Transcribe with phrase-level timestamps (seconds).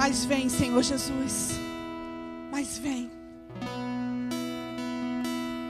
[0.00, 1.50] Mas vem, Senhor Jesus.
[2.50, 3.10] Mas vem.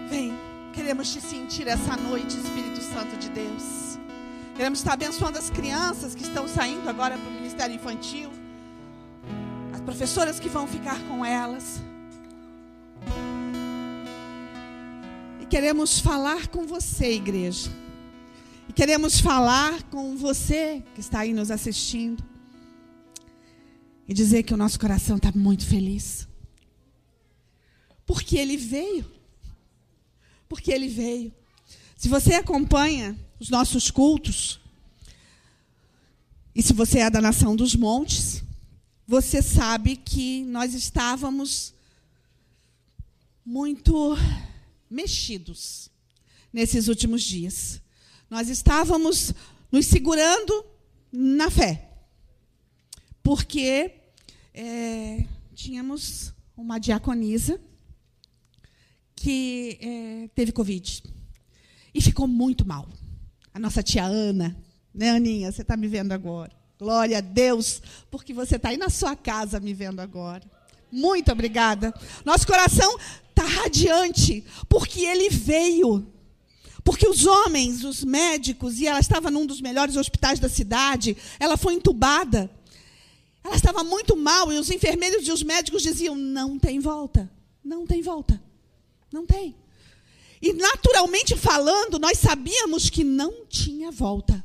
[0.09, 0.33] Vem.
[0.73, 3.99] Queremos te sentir essa noite, Espírito Santo de Deus.
[4.55, 8.31] Queremos estar abençoando as crianças que estão saindo agora para o Ministério Infantil.
[9.75, 11.83] As professoras que vão ficar com elas.
[15.41, 17.69] E queremos falar com você, igreja.
[18.69, 22.30] E queremos falar com você que está aí nos assistindo.
[24.11, 26.27] E dizer que o nosso coração está muito feliz.
[28.05, 29.09] Porque ele veio.
[30.49, 31.33] Porque ele veio.
[31.97, 34.61] Se você acompanha os nossos cultos,
[36.53, 38.43] e se você é da nação dos montes,
[39.07, 41.73] você sabe que nós estávamos
[43.47, 44.17] muito
[44.91, 45.89] mexidos
[46.53, 47.81] nesses últimos dias.
[48.29, 49.33] Nós estávamos
[49.71, 50.67] nos segurando
[51.13, 51.93] na fé,
[53.23, 54.00] porque
[54.55, 57.61] é, tínhamos uma diaconisa
[59.15, 61.03] que é, teve Covid
[61.95, 62.89] e ficou muito mal.
[63.53, 64.57] A nossa tia Ana,
[64.95, 65.51] né, Aninha?
[65.51, 66.53] Você está me vendo agora.
[66.79, 70.43] Glória a Deus, porque você está aí na sua casa me vendo agora.
[70.91, 71.95] Muito obrigada.
[72.25, 72.97] Nosso coração
[73.29, 76.07] está radiante, porque ele veio.
[76.83, 81.57] Porque os homens, os médicos, e ela estava num dos melhores hospitais da cidade, ela
[81.57, 82.51] foi entubada.
[83.43, 87.31] Ela estava muito mal e os enfermeiros e os médicos diziam: não tem volta,
[87.65, 88.41] não tem volta,
[89.13, 89.57] não tem.
[90.43, 94.43] E naturalmente falando, nós sabíamos que não tinha volta.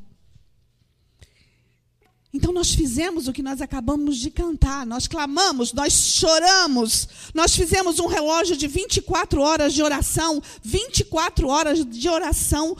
[2.35, 7.97] Então nós fizemos o que nós acabamos de cantar, nós clamamos, nós choramos, nós fizemos
[7.97, 12.75] um relógio de 24 horas de oração, 24 horas de oração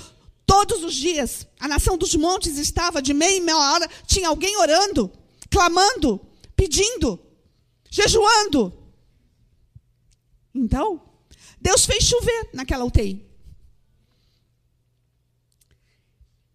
[0.46, 1.48] todos os dias.
[1.58, 5.10] A nação dos montes estava de meia em meia hora, tinha alguém orando,
[5.56, 6.20] clamando,
[6.54, 7.18] pedindo,
[7.90, 8.78] jejuando.
[10.54, 11.02] Então,
[11.62, 13.26] Deus fez chover naquela UTI.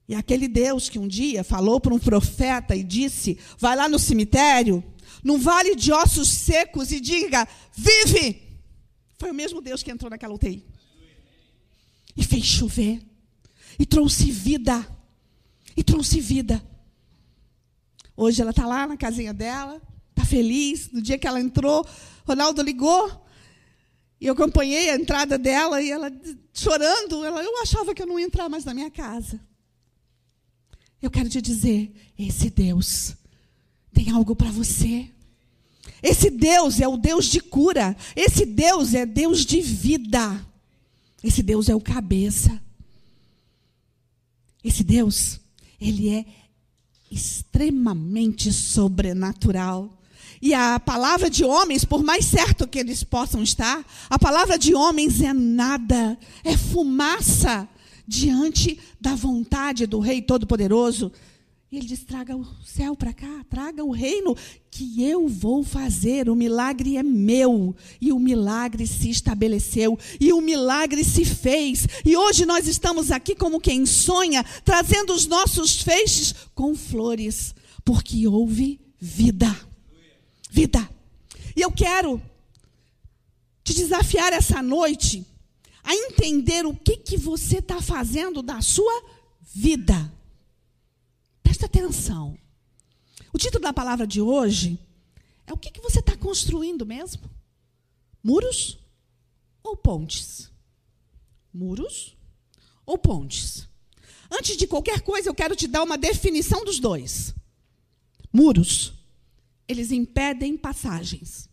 [0.07, 3.99] E aquele Deus que um dia falou para um profeta e disse: vai lá no
[3.99, 4.85] cemitério,
[5.25, 8.43] num vale de ossos secos e diga: vive!
[9.19, 10.63] Foi o mesmo Deus que entrou naquela UTI.
[12.15, 13.01] E fez chover.
[13.79, 14.87] E trouxe vida.
[15.75, 16.63] E trouxe vida.
[18.23, 20.91] Hoje ela está lá na casinha dela, está feliz.
[20.93, 21.87] No dia que ela entrou,
[22.27, 23.27] Ronaldo ligou.
[24.21, 26.13] E eu acompanhei a entrada dela e ela
[26.53, 27.25] chorando.
[27.25, 29.41] Ela, eu achava que eu não ia entrar mais na minha casa.
[31.01, 33.17] Eu quero te dizer, esse Deus
[33.91, 35.09] tem algo para você.
[36.03, 37.97] Esse Deus é o Deus de cura.
[38.15, 40.47] Esse Deus é Deus de vida.
[41.25, 42.61] Esse Deus é o cabeça.
[44.63, 45.41] Esse Deus,
[45.81, 46.40] ele é
[47.11, 49.99] extremamente sobrenatural.
[50.41, 54.75] E a palavra de homens, por mais certo que eles possam estar, a palavra de
[54.75, 57.69] homens é nada, é fumaça
[58.07, 61.13] diante da vontade do Rei Todo-Poderoso.
[61.73, 64.37] E ele diz: traga o céu para cá, traga o reino
[64.71, 66.29] que eu vou fazer.
[66.29, 67.77] O milagre é meu.
[68.01, 69.97] E o milagre se estabeleceu.
[70.19, 71.87] E o milagre se fez.
[72.05, 77.55] E hoje nós estamos aqui como quem sonha, trazendo os nossos feixes com flores,
[77.85, 79.55] porque houve vida.
[80.51, 80.89] Vida.
[81.55, 82.21] E eu quero
[83.63, 85.25] te desafiar essa noite
[85.85, 89.05] a entender o que, que você está fazendo da sua
[89.55, 90.20] vida.
[91.61, 92.39] Presta atenção.
[93.35, 94.79] O título da palavra de hoje
[95.47, 97.31] é o que, que você está construindo mesmo?
[98.23, 98.79] Muros
[99.63, 100.51] ou pontes?
[101.53, 102.17] Muros
[102.87, 103.69] ou pontes?
[104.31, 107.35] Antes de qualquer coisa, eu quero te dar uma definição dos dois.
[108.33, 108.95] Muros,
[109.69, 111.47] eles impedem passagens.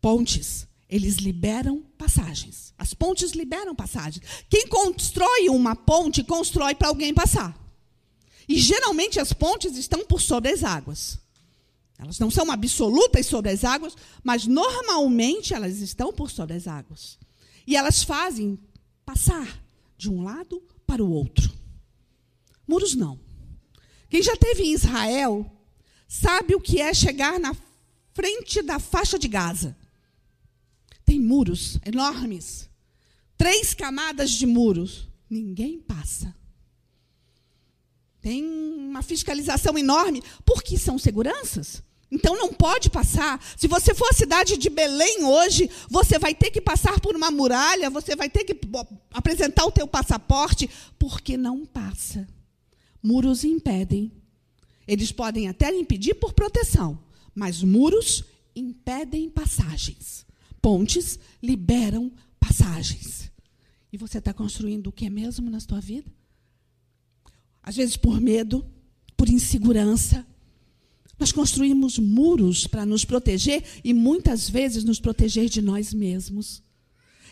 [0.00, 2.74] Pontes, eles liberam passagens.
[2.76, 4.26] As pontes liberam passagens.
[4.50, 7.61] Quem constrói uma ponte, constrói para alguém passar.
[8.48, 11.18] E geralmente as pontes estão por sobre as águas.
[11.98, 17.18] Elas não são absolutas sobre as águas, mas normalmente elas estão por sobre as águas.
[17.66, 18.58] E elas fazem
[19.04, 19.62] passar
[19.96, 21.50] de um lado para o outro.
[22.66, 23.20] Muros não.
[24.08, 25.50] Quem já esteve em Israel
[26.08, 27.54] sabe o que é chegar na
[28.12, 29.76] frente da faixa de Gaza
[31.12, 32.70] tem muros enormes.
[33.36, 35.06] Três camadas de muros.
[35.28, 36.34] Ninguém passa.
[38.22, 41.82] Tem uma fiscalização enorme, porque são seguranças.
[42.08, 43.42] Então não pode passar.
[43.56, 47.30] Se você for à cidade de Belém hoje, você vai ter que passar por uma
[47.30, 48.56] muralha, você vai ter que
[49.12, 52.28] apresentar o teu passaporte, porque não passa.
[53.02, 54.12] Muros impedem.
[54.86, 56.98] Eles podem até impedir por proteção,
[57.34, 60.26] Mas muros impedem passagens.
[60.60, 63.32] Pontes liberam passagens.
[63.90, 66.12] E você está construindo o que mesmo na sua vida?
[67.62, 68.64] Às vezes por medo,
[69.16, 70.26] por insegurança.
[71.18, 76.62] Nós construímos muros para nos proteger e muitas vezes nos proteger de nós mesmos.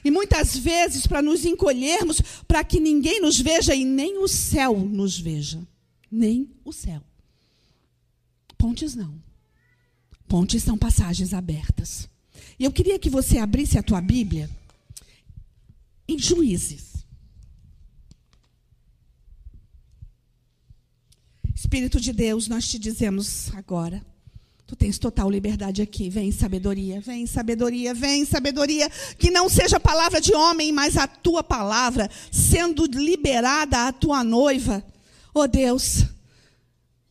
[0.05, 4.79] E muitas vezes para nos encolhermos, para que ninguém nos veja e nem o céu
[4.79, 5.61] nos veja.
[6.11, 7.03] Nem o céu.
[8.57, 9.15] Pontes não.
[10.29, 12.09] Pontes são passagens abertas.
[12.59, 14.49] E eu queria que você abrisse a tua Bíblia
[16.07, 16.90] em Juízes.
[21.61, 24.03] Espírito de Deus, nós te dizemos agora.
[24.67, 26.09] Tu tens total liberdade aqui.
[26.09, 28.91] Vem sabedoria, vem sabedoria, vem sabedoria.
[29.19, 34.83] Que não seja palavra de homem, mas a tua palavra sendo liberada à tua noiva.
[35.35, 36.07] Oh Deus,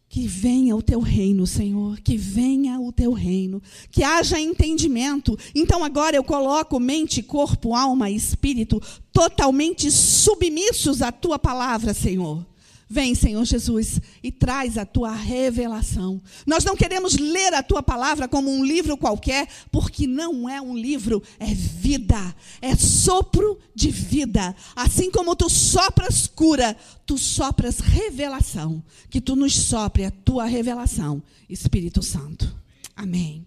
[0.10, 3.62] que venha o teu reino, Senhor, que venha o teu reino,
[3.92, 5.38] que haja entendimento.
[5.54, 8.82] Então agora eu coloco mente, corpo, alma e espírito
[9.14, 12.49] totalmente submissos à tua palavra, Senhor.
[12.92, 16.20] Vem, Senhor Jesus, e traz a tua revelação.
[16.44, 20.76] Nós não queremos ler a tua palavra como um livro qualquer, porque não é um
[20.76, 24.56] livro, é vida, é sopro de vida.
[24.76, 26.76] Assim como tu sopras cura,
[27.06, 28.84] tu sopras revelação.
[29.08, 32.52] Que tu nos sopre a tua revelação, Espírito Santo.
[32.96, 33.46] Amém.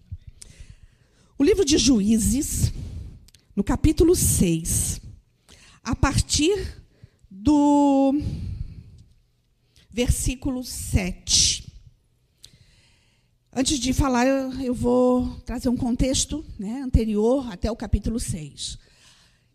[1.37, 2.71] O livro de Juízes,
[3.53, 5.01] no capítulo 6,
[5.83, 6.81] a partir
[7.29, 8.15] do
[9.93, 11.71] versículo 7.
[13.55, 18.79] Antes de falar, eu vou trazer um contexto né, anterior até o capítulo 6.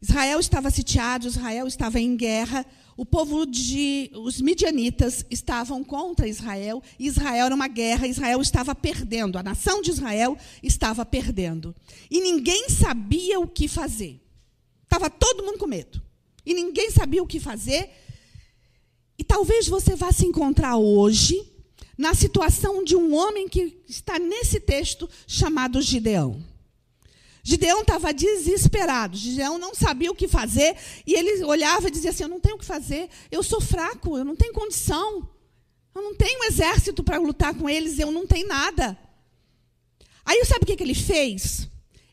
[0.00, 2.64] Israel estava sitiado, Israel estava em guerra,
[2.96, 4.12] o povo de.
[4.14, 9.90] Os midianitas estavam contra Israel, Israel era uma guerra, Israel estava perdendo, a nação de
[9.90, 11.74] Israel estava perdendo.
[12.08, 14.20] E ninguém sabia o que fazer.
[14.84, 16.00] Estava todo mundo com medo.
[16.46, 17.90] E ninguém sabia o que fazer,
[19.18, 21.44] e talvez você vá se encontrar hoje
[21.96, 26.40] na situação de um homem que está nesse texto chamado Gideão.
[27.42, 29.16] Gideão estava desesperado.
[29.16, 30.76] Gideão não sabia o que fazer
[31.06, 34.16] e ele olhava e dizia assim: Eu não tenho o que fazer, eu sou fraco,
[34.16, 35.28] eu não tenho condição,
[35.94, 38.96] eu não tenho exército para lutar com eles, eu não tenho nada.
[40.24, 41.68] Aí sabe o que, que ele fez?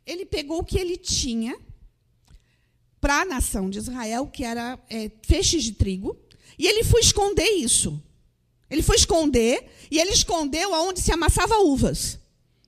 [0.06, 1.60] Ele pegou o que ele tinha
[3.02, 6.18] para a nação de Israel, que era é, feixes de trigo,
[6.58, 8.02] e ele foi esconder isso.
[8.70, 12.20] Ele foi esconder, e ele escondeu aonde se amassava uvas.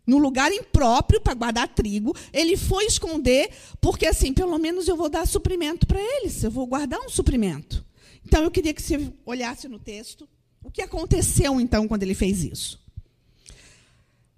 [0.05, 3.49] No lugar impróprio para guardar trigo, ele foi esconder,
[3.81, 7.85] porque assim, pelo menos eu vou dar suprimento para eles, eu vou guardar um suprimento.
[8.25, 10.27] Então eu queria que você olhasse no texto
[10.63, 12.79] o que aconteceu então quando ele fez isso.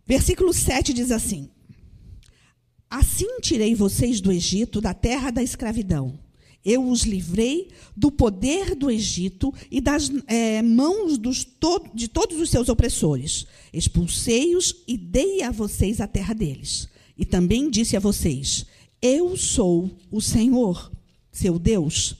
[0.07, 1.51] Versículo 7 diz assim:
[2.89, 6.17] Assim tirei vocês do Egito, da terra da escravidão
[6.63, 11.17] eu os livrei do poder do Egito e das é, mãos
[11.59, 13.45] to de todos os seus opressores.
[13.73, 16.87] Expulsei-os e dei a vocês a terra deles.
[17.17, 18.65] E também disse a vocês:
[19.01, 20.91] Eu sou o Senhor,
[21.31, 22.15] seu Deus.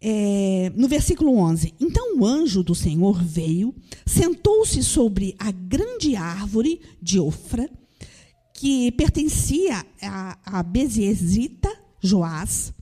[0.00, 3.74] É, no versículo 11: Então o anjo do Senhor veio,
[4.06, 7.70] sentou-se sobre a grande árvore de Ofra,
[8.54, 12.72] que pertencia a, a Beziesita Joás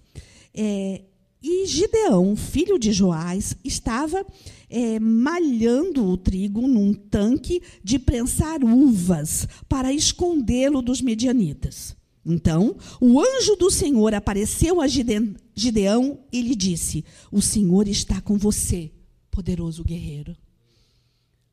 [0.55, 1.03] é,
[1.43, 4.27] e Gideão, filho de Joás, estava
[4.69, 11.97] é, malhando o trigo num tanque de prensar uvas para escondê-lo dos medianitas.
[12.25, 18.37] Então, o anjo do Senhor apareceu a Gideão e lhe disse: O Senhor está com
[18.37, 18.93] você,
[19.31, 20.37] poderoso guerreiro.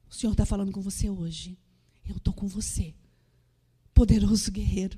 [0.09, 1.57] O Senhor está falando com você hoje.
[2.07, 2.93] Eu estou com você,
[3.93, 4.97] poderoso guerreiro.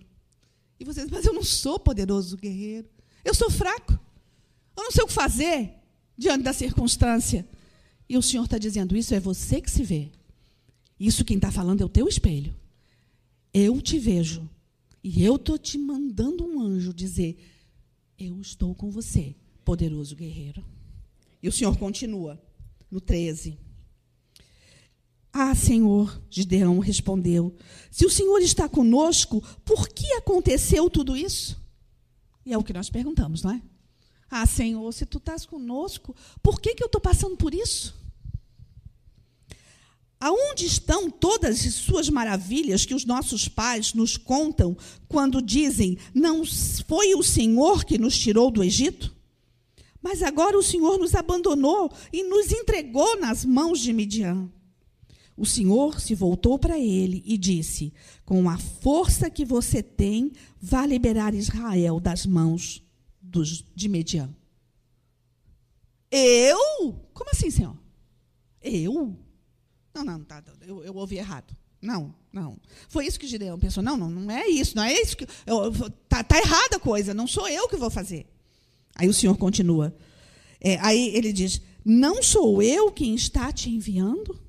[0.80, 2.88] E você diz, mas eu não sou poderoso guerreiro.
[3.24, 3.94] Eu sou fraco.
[4.78, 5.74] Eu não sei o que fazer
[6.18, 7.48] diante da circunstância.
[8.08, 10.10] E o Senhor está dizendo: Isso é você que se vê.
[11.00, 12.56] Isso quem está falando é o teu espelho.
[13.54, 14.50] Eu te vejo.
[15.04, 17.38] E eu estou te mandando um anjo dizer:
[18.18, 20.64] Eu estou com você, poderoso guerreiro.
[21.42, 22.42] E o Senhor continua,
[22.92, 23.58] no 13.
[25.32, 27.56] Ah, Senhor, Gideão respondeu:
[27.92, 31.59] Se o Senhor está conosco, por que aconteceu tudo isso?
[32.50, 33.62] E é o que nós perguntamos, não é?
[34.28, 37.96] Ah, Senhor, se tu estás conosco, por que, que eu estou passando por isso?
[40.20, 44.76] Aonde estão todas as suas maravilhas que os nossos pais nos contam
[45.08, 46.42] quando dizem: Não
[46.88, 49.16] foi o Senhor que nos tirou do Egito?
[50.02, 54.50] Mas agora o Senhor nos abandonou e nos entregou nas mãos de Midian.
[55.40, 57.94] O Senhor se voltou para ele e disse:
[58.26, 62.84] Com a força que você tem, vá liberar Israel das mãos
[63.22, 64.30] dos, de Median.
[66.12, 66.94] Eu?
[67.14, 67.78] Como assim, Senhor?
[68.62, 69.18] Eu?
[69.96, 71.56] Não, não, tá, eu, eu ouvi errado.
[71.82, 72.58] Não, não.
[72.90, 73.82] Foi isso que Gideão pensou.
[73.82, 75.24] Não, não, não é isso, não é isso que.
[75.24, 78.28] Está tá errada a coisa, não sou eu que vou fazer.
[78.94, 79.96] Aí o Senhor continua.
[80.60, 84.49] É, aí ele diz: Não sou eu quem está te enviando?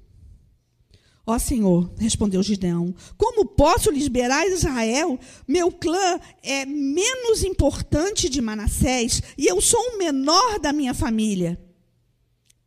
[1.27, 5.19] Ó Senhor, respondeu Gideão, como posso liberar Israel?
[5.47, 11.61] Meu clã é menos importante de Manassés e eu sou o menor da minha família.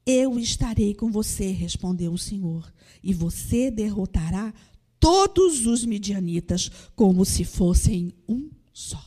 [0.05, 4.53] Eu estarei com você, respondeu o Senhor, e você derrotará
[4.99, 9.03] todos os midianitas como se fossem um só.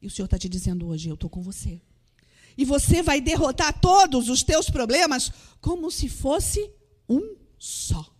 [0.00, 1.80] E o Senhor está te dizendo hoje: eu estou com você.
[2.56, 6.70] E você vai derrotar todos os teus problemas como se fosse
[7.08, 8.14] um só.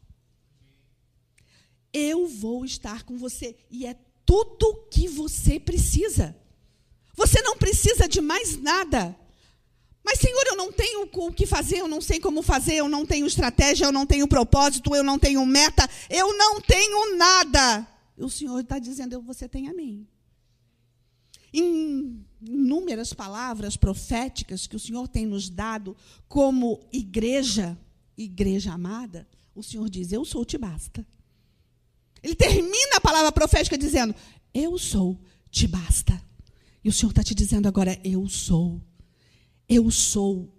[1.93, 6.37] Eu vou estar com você e é tudo que você precisa.
[7.14, 9.17] Você não precisa de mais nada.
[10.05, 13.07] Mas, Senhor, eu não tenho o que fazer, eu não sei como fazer, eu não
[13.07, 17.88] tenho estratégia, eu não tenho propósito, eu não tenho meta, eu não tenho nada.
[18.19, 20.07] O Senhor está dizendo: você tem a mim.
[21.53, 25.97] Em inúmeras palavras proféticas que o Senhor tem nos dado
[26.29, 27.79] como igreja,
[28.16, 31.06] igreja amada, o Senhor diz: Eu sou, te basta.
[32.23, 34.14] Ele termina a palavra profética dizendo:
[34.52, 36.21] Eu sou, te basta.
[36.83, 38.80] E o Senhor está te dizendo agora: Eu sou.
[39.68, 40.52] Eu sou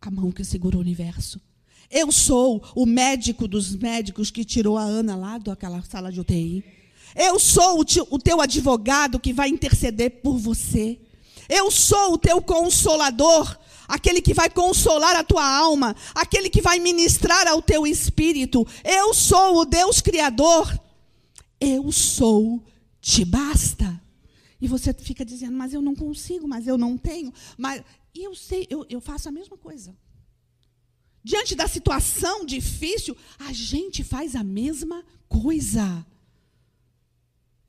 [0.00, 1.40] a mão que segura o universo.
[1.90, 6.64] Eu sou o médico dos médicos que tirou a Ana lá daquela sala de UTI.
[7.14, 7.80] Eu sou
[8.10, 10.98] o, teu advogado que vai interceder por você.
[11.48, 13.56] Eu sou o teu consolador
[13.88, 18.66] aquele que vai consolar a tua alma, aquele que vai ministrar ao teu espírito.
[18.82, 20.78] Eu sou o Deus Criador.
[21.60, 22.62] Eu sou,
[23.00, 24.00] te basta.
[24.60, 27.32] E você fica dizendo, mas eu não consigo, mas eu não tenho.
[27.56, 27.82] Mas
[28.14, 29.94] e eu sei, eu, eu faço a mesma coisa.
[31.22, 36.06] Diante da situação difícil, a gente faz a mesma coisa.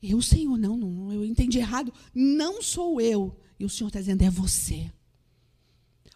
[0.02, 1.92] Eu, Senhor, não, não, eu entendi errado.
[2.14, 3.36] Não sou eu.
[3.60, 4.92] E o Senhor está dizendo, é você.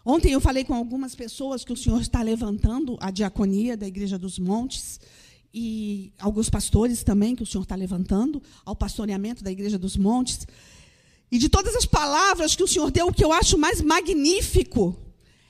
[0.04, 4.18] Ontem eu falei com algumas pessoas que o Senhor está levantando a diaconia da Igreja
[4.18, 4.98] dos Montes
[5.52, 10.46] e alguns pastores também que o Senhor está levantando ao pastoreamento da Igreja dos Montes.
[11.30, 14.96] E de todas as palavras que o Senhor deu, o que eu acho mais magnífico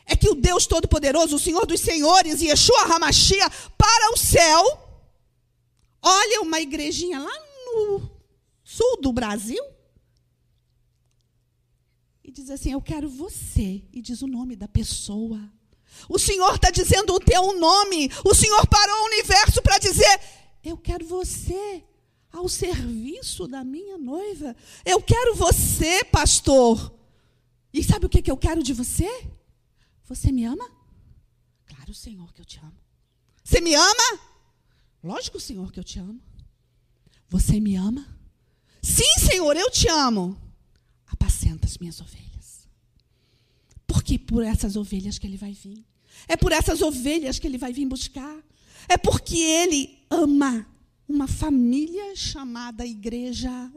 [0.04, 4.62] é que o Deus Todo-Poderoso, o Senhor dos Senhores, Yeshua Hamashia, para o céu,
[6.02, 7.32] olha uma igrejinha lá
[7.66, 8.10] no
[8.64, 9.62] sul do Brasil,
[12.30, 13.82] e diz assim: Eu quero você.
[13.92, 15.52] E diz o nome da pessoa.
[16.08, 18.08] O Senhor está dizendo o teu nome.
[18.24, 20.20] O Senhor parou o universo para dizer:
[20.62, 21.82] Eu quero você
[22.32, 24.54] ao serviço da minha noiva.
[24.84, 26.94] Eu quero você, pastor.
[27.72, 29.08] E sabe o que, que eu quero de você?
[30.04, 30.70] Você me ama?
[31.66, 32.78] Claro, Senhor, que eu te amo.
[33.42, 34.20] Você me ama?
[35.02, 36.20] Lógico, Senhor, que eu te amo.
[37.28, 38.06] Você me ama?
[38.80, 40.49] Sim, Senhor, eu te amo
[41.10, 42.68] apacenta as minhas ovelhas.
[43.86, 45.84] Porque por essas ovelhas que ele vai vir.
[46.28, 48.36] É por essas ovelhas que ele vai vir buscar.
[48.88, 50.66] É porque ele ama
[51.08, 53.70] uma família chamada igreja.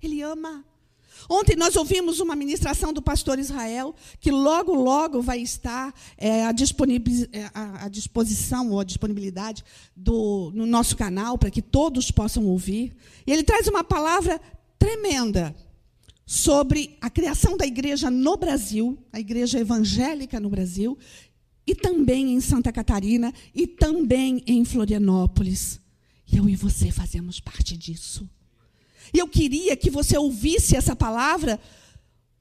[0.00, 0.64] Ele ama.
[1.28, 6.48] Ontem nós ouvimos uma ministração do pastor Israel, que logo, logo vai estar é, à,
[6.48, 12.96] é, à, disposição ou à disponibilidade do, no nosso canal, para que todos possam ouvir.
[13.24, 14.40] E ele traz uma palavra
[14.78, 15.54] tremenda
[16.26, 20.98] sobre a criação da igreja no Brasil, a igreja evangélica no Brasil,
[21.66, 25.80] e também em Santa Catarina, e também em Florianópolis.
[26.32, 28.28] Eu e você fazemos parte disso.
[29.12, 31.60] E eu queria que você ouvisse essa palavra,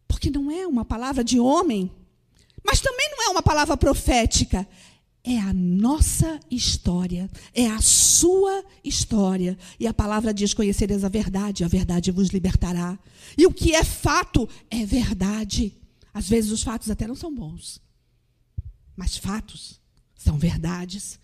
[0.07, 1.91] porque não é uma palavra de homem,
[2.63, 4.67] mas também não é uma palavra profética,
[5.23, 9.57] é a nossa história, é a sua história.
[9.79, 12.97] E a palavra diz: Conhecereis a verdade, a verdade vos libertará.
[13.37, 15.77] E o que é fato é verdade.
[16.13, 17.81] Às vezes os fatos até não são bons,
[18.95, 19.79] mas fatos
[20.15, 21.19] são verdades.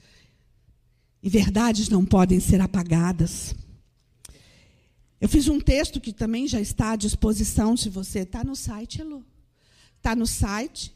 [1.22, 3.54] E verdades não podem ser apagadas.
[5.20, 9.02] Eu fiz um texto que também já está à disposição, se você está no site,
[9.02, 9.26] Elu.
[9.98, 10.96] Está no site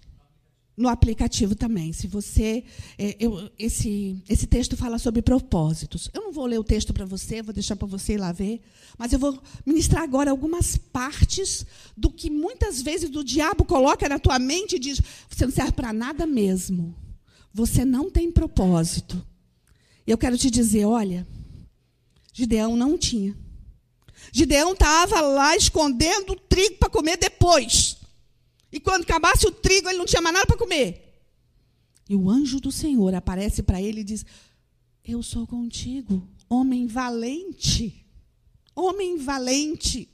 [0.76, 1.94] no aplicativo também.
[1.94, 2.64] Se você,
[2.98, 6.10] é, eu, esse, esse texto fala sobre propósitos.
[6.14, 8.62] Eu não vou ler o texto para você, vou deixar para você ir lá ver,
[8.98, 14.20] mas eu vou ministrar agora algumas partes do que muitas vezes o diabo coloca na
[14.20, 16.96] tua mente e diz: você não serve para nada mesmo.
[17.54, 19.26] você não tem propósito.
[20.08, 21.28] Eu quero te dizer, olha,
[22.34, 23.38] Gideão não tinha.
[24.32, 27.98] Gideão estava lá escondendo o trigo para comer depois.
[28.72, 31.12] E quando acabasse o trigo, ele não tinha mais nada para comer.
[32.10, 34.26] E o anjo do Senhor aparece para ele e diz:
[35.04, 38.06] Eu sou contigo, homem valente.
[38.76, 40.10] Homem valente.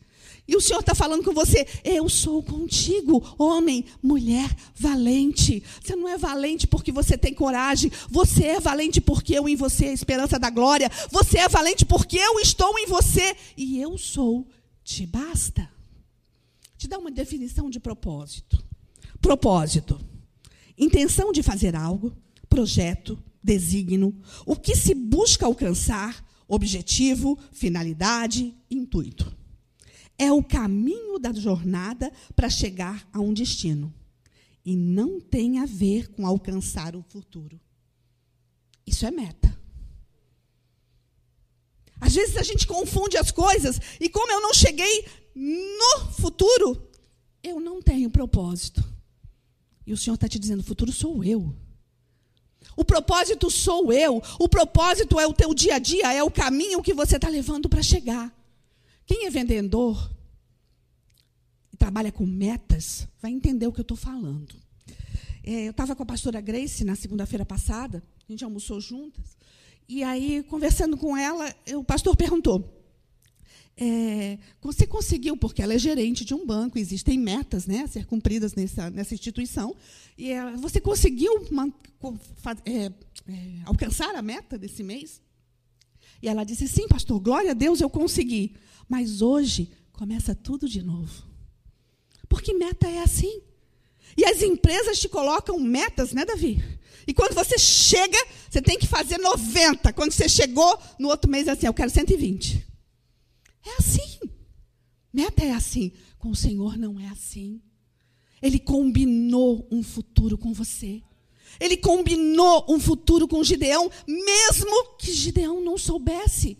[0.48, 5.62] E o Senhor está falando com você, eu sou contigo, homem, mulher, valente.
[5.84, 9.88] Você não é valente porque você tem coragem, você é valente porque eu em você
[9.88, 13.98] é a esperança da glória, você é valente porque eu estou em você e eu
[13.98, 14.48] sou,
[14.86, 15.70] te basta.
[16.78, 18.64] Te dá uma definição de propósito.
[19.20, 20.00] Propósito,
[20.78, 22.16] intenção de fazer algo,
[22.48, 24.16] projeto, desígnio,
[24.46, 29.38] o que se busca alcançar, objetivo, finalidade, intuito
[30.18, 33.94] é o caminho da jornada para chegar a um destino.
[34.66, 37.60] E não tem a ver com alcançar o futuro.
[38.86, 39.57] Isso é meta.
[42.08, 46.82] Às vezes a gente confunde as coisas, e como eu não cheguei no futuro,
[47.44, 48.82] eu não tenho propósito.
[49.86, 51.54] E o Senhor está te dizendo: o futuro sou eu.
[52.78, 54.22] O propósito sou eu.
[54.40, 57.68] O propósito é o teu dia a dia, é o caminho que você está levando
[57.68, 58.34] para chegar.
[59.06, 60.10] Quem é vendedor
[61.74, 64.56] e trabalha com metas, vai entender o que eu estou falando.
[65.44, 69.37] É, eu estava com a pastora Grace na segunda-feira passada, a gente almoçou juntas,
[69.88, 72.74] e aí, conversando com ela, o pastor perguntou.
[73.80, 78.08] É, você conseguiu, porque ela é gerente de um banco, existem metas né, a ser
[78.08, 79.76] cumpridas nessa, nessa instituição,
[80.18, 81.32] e ela, você conseguiu
[82.66, 82.92] é, é,
[83.66, 85.22] alcançar a meta desse mês?
[86.22, 88.56] E ela disse: Sim, pastor, glória a Deus, eu consegui.
[88.90, 91.24] Mas hoje começa tudo de novo.
[92.28, 93.42] Porque meta é assim.
[94.18, 96.62] E as empresas te colocam metas, né, Davi?
[97.06, 98.18] E quando você chega,
[98.50, 99.94] você tem que fazer 90.
[99.94, 102.68] Quando você chegou, no outro mês é assim, eu quero 120.
[103.66, 104.20] É assim.
[105.14, 105.94] Meta é assim.
[106.18, 107.62] Com o Senhor não é assim.
[108.42, 111.02] Ele combinou um futuro com você.
[111.60, 116.58] Ele combinou um futuro com Gideão, mesmo que Gideão não soubesse.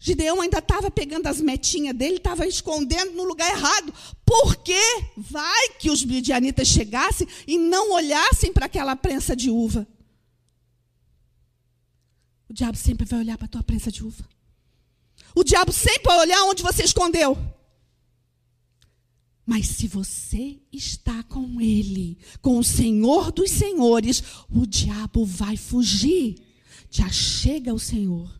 [0.00, 3.92] Gideão ainda estava pegando as metinhas dele, estava escondendo no lugar errado.
[4.24, 4.80] Porque
[5.16, 9.86] vai que os midianitas chegassem e não olhassem para aquela prensa de uva.
[12.48, 14.24] O diabo sempre vai olhar para a tua prensa de uva.
[15.34, 17.36] O diabo sempre vai olhar onde você escondeu.
[19.44, 26.36] Mas se você está com ele, com o Senhor dos Senhores, o diabo vai fugir.
[26.90, 28.38] Já chega o Senhor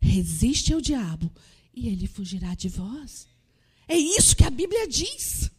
[0.00, 1.30] Resiste ao diabo
[1.74, 3.28] e ele fugirá de vós.
[3.86, 5.50] É isso que a Bíblia diz.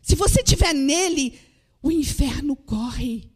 [0.00, 1.38] Se você estiver nele,
[1.82, 3.30] o inferno corre.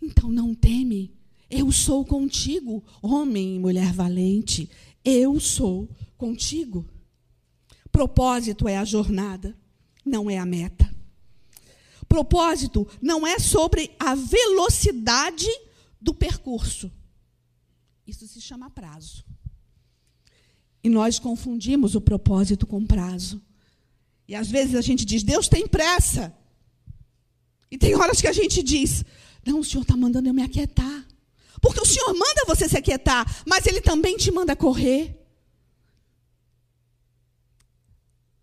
[0.00, 1.14] Então não teme.
[1.50, 4.70] Eu sou contigo, homem e mulher valente.
[5.04, 6.88] Eu sou contigo.
[7.92, 9.56] Propósito é a jornada,
[10.04, 10.92] não é a meta.
[12.08, 15.48] Propósito não é sobre a velocidade
[16.00, 16.90] do percurso.
[18.06, 19.24] Isso se chama prazo.
[20.84, 23.40] E nós confundimos o propósito com prazo.
[24.28, 26.36] E às vezes a gente diz, Deus tem pressa.
[27.70, 29.02] E tem horas que a gente diz,
[29.46, 31.06] não, o Senhor está mandando eu me aquietar.
[31.62, 35.18] Porque o Senhor manda você se aquietar, mas Ele também te manda correr.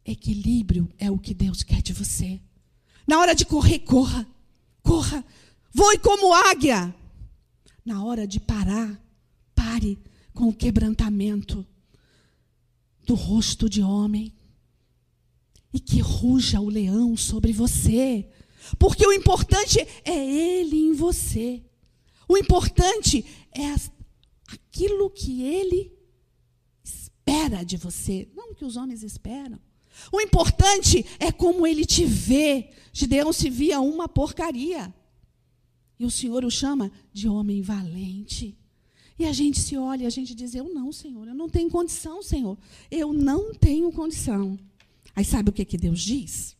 [0.04, 2.42] Equilíbrio é o que Deus quer de você.
[3.06, 4.28] Na hora de correr, corra.
[4.82, 5.24] Corra.
[5.72, 6.94] Voe como águia.
[7.86, 9.00] Na hora de parar,
[9.54, 10.00] pare
[10.34, 11.66] com o quebrantamento
[13.12, 14.34] do rosto de homem.
[15.74, 18.30] E que ruja o leão sobre você.
[18.80, 21.62] Porque o importante é ele em você.
[22.28, 23.76] O importante é
[24.48, 25.94] aquilo que ele
[26.82, 29.60] espera de você, não o que os homens esperam.
[30.12, 32.70] O importante é como ele te vê.
[32.94, 34.94] Gideão se via uma porcaria.
[36.00, 38.58] E o Senhor o chama de homem valente.
[39.22, 42.24] E a gente se olha a gente diz: Eu não, Senhor, eu não tenho condição,
[42.24, 42.58] Senhor.
[42.90, 44.58] Eu não tenho condição.
[45.16, 46.58] Aí sabe o que, que Deus diz?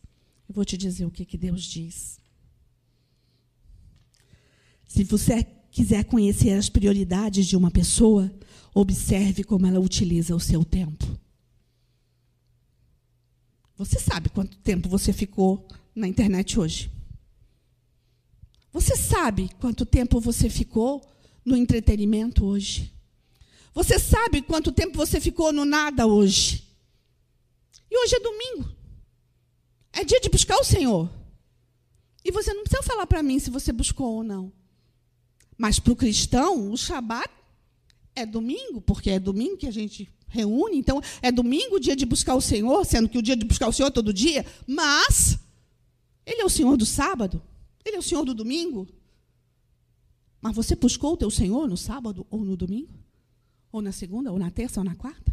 [0.48, 2.20] Eu vou te dizer o que, que Deus diz.
[4.86, 8.32] Se você quiser conhecer as prioridades de uma pessoa,
[8.72, 11.18] observe como ela utiliza o seu tempo.
[13.76, 16.92] Você sabe quanto tempo você ficou na internet hoje?
[18.72, 21.02] Você sabe quanto tempo você ficou
[21.44, 22.92] no entretenimento hoje?
[23.74, 26.68] Você sabe quanto tempo você ficou no nada hoje?
[27.90, 28.68] E hoje é domingo.
[29.92, 31.10] É dia de buscar o Senhor.
[32.24, 34.52] E você não precisa falar para mim se você buscou ou não.
[35.58, 37.30] Mas para o cristão, o Shabat
[38.14, 40.76] é domingo, porque é domingo que a gente reúne.
[40.78, 43.68] Então, é domingo o dia de buscar o Senhor, sendo que o dia de buscar
[43.68, 44.44] o Senhor é todo dia.
[44.66, 45.38] Mas,
[46.24, 47.42] Ele é o Senhor do sábado.
[47.84, 48.88] Ele é o Senhor do domingo.
[50.42, 52.92] Mas você buscou o teu Senhor no sábado ou no domingo?
[53.70, 55.32] Ou na segunda, ou na terça, ou na quarta?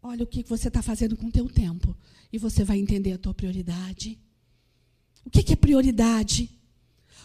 [0.00, 1.94] Olha o que você está fazendo com o teu tempo.
[2.32, 4.16] E você vai entender a tua prioridade.
[5.24, 6.48] O que é prioridade?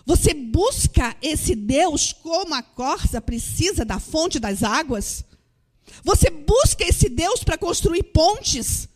[0.06, 5.24] Você busca esse Deus como a corça precisa da fonte das águas?
[6.04, 8.90] Você busca esse Deus para construir pontes?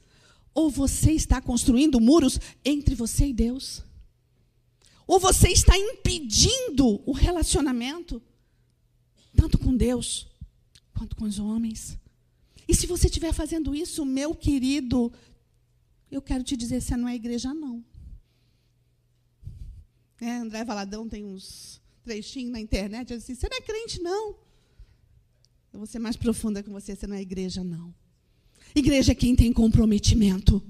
[0.53, 3.83] Ou você está construindo muros entre você e Deus?
[5.09, 8.21] Ou você está impedindo o relacionamento,
[9.35, 10.27] tanto com Deus
[10.93, 11.97] quanto com os homens?
[12.67, 15.11] E se você estiver fazendo isso, meu querido,
[16.11, 17.83] eu quero te dizer, você não é igreja, não.
[20.21, 24.35] É, André Valadão tem uns trechinhos na internet, assim, você não é crente, não.
[25.73, 27.91] Eu vou ser mais profunda com você, você não é igreja, não.
[28.75, 30.61] Igreja é quem tem comprometimento.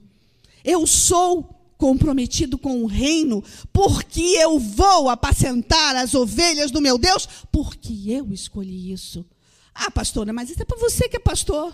[0.63, 7.25] Eu sou comprometido com o reino, porque eu vou apacentar as ovelhas do meu Deus,
[7.49, 9.25] porque eu escolhi isso.
[9.73, 11.73] Ah, pastora, mas isso é para você que é pastor.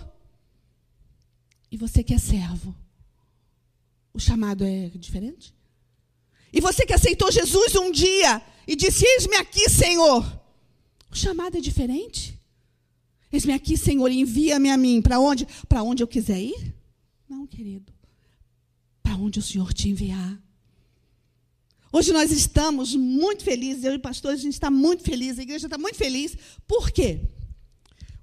[1.72, 2.72] E você que é servo.
[4.14, 5.52] O chamado é diferente?
[6.52, 10.24] E você que aceitou Jesus um dia e disse: Eis-me aqui, Senhor.
[11.10, 12.40] O chamado é diferente?
[13.32, 15.02] Eis-me aqui, Senhor, envia-me a mim.
[15.02, 15.48] Para onde?
[15.68, 16.74] Para onde eu quiser ir?
[17.28, 17.95] Não, querido
[19.06, 20.36] para onde o Senhor te enviar.
[21.92, 25.42] Hoje nós estamos muito felizes, eu e o pastor, a gente está muito feliz, a
[25.42, 26.36] igreja está muito feliz.
[26.66, 27.20] Por quê?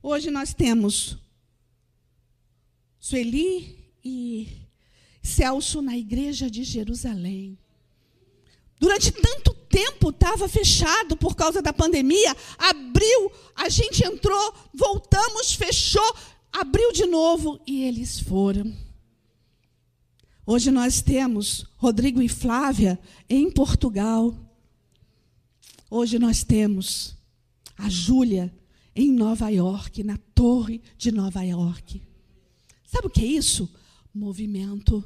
[0.02, 1.18] Hoje nós temos
[3.00, 4.50] Sueli e
[5.22, 7.58] Celso na igreja de Jerusalém.
[8.78, 16.14] Durante tanto tempo estava fechado por causa da pandemia, abriu, a gente entrou, voltamos, fechou,
[16.52, 18.83] abriu de novo e eles foram.
[20.46, 24.36] Hoje nós temos Rodrigo e Flávia em Portugal.
[25.90, 27.16] Hoje nós temos
[27.78, 28.54] a Júlia
[28.94, 32.02] em Nova York, na Torre de Nova York.
[32.86, 33.74] Sabe o que é isso?
[34.14, 35.02] Movimento.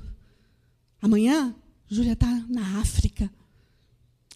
[1.00, 1.56] Amanhã,
[1.88, 3.32] Júlia está na África,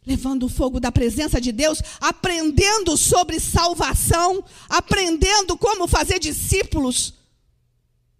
[0.06, 7.16] levando o fogo da presença de Deus, aprendendo sobre salvação, aprendendo como fazer discípulos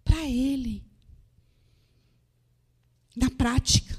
[0.04, 0.91] para Ele.
[3.14, 3.98] Na prática,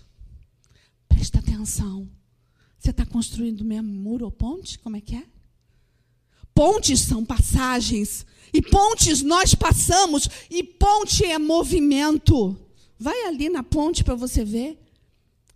[1.07, 2.09] presta atenção.
[2.77, 4.77] Você está construindo mesmo muro ou ponte?
[4.79, 5.25] Como é que é?
[6.53, 8.25] Pontes são passagens.
[8.53, 10.27] E pontes nós passamos.
[10.49, 12.57] E ponte é movimento.
[12.99, 14.79] Vai ali na ponte para você ver.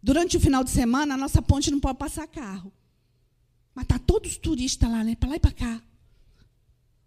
[0.01, 2.71] Durante o final de semana, a nossa ponte não pode passar carro.
[3.75, 5.15] Mas tá todos os turistas lá, né?
[5.15, 5.83] Para lá e para cá.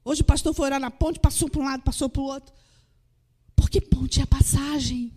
[0.05, 2.55] Hoje o pastor foi orar na ponte, passou para um lado, passou para o outro.
[3.57, 5.13] Porque ponte é passagem.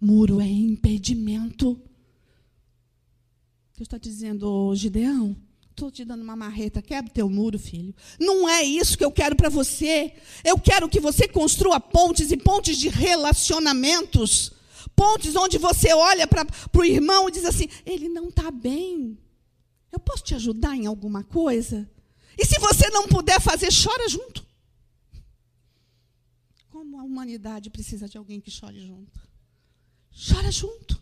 [0.00, 1.74] Muro é impedimento.
[3.76, 5.36] Deus está dizendo, oh, Gideão,
[5.70, 7.94] estou te dando uma marreta, quebra teu muro, filho.
[8.18, 10.14] Não é isso que eu quero para você.
[10.44, 14.52] Eu quero que você construa pontes e pontes de relacionamentos.
[14.94, 19.18] Pontes onde você olha para o irmão e diz assim: ele não está bem.
[19.90, 21.90] Eu posso te ajudar em alguma coisa?
[22.38, 24.46] E se você não puder fazer, chora junto.
[26.68, 29.29] Como a humanidade precisa de alguém que chore junto.
[30.10, 31.00] Chora junto.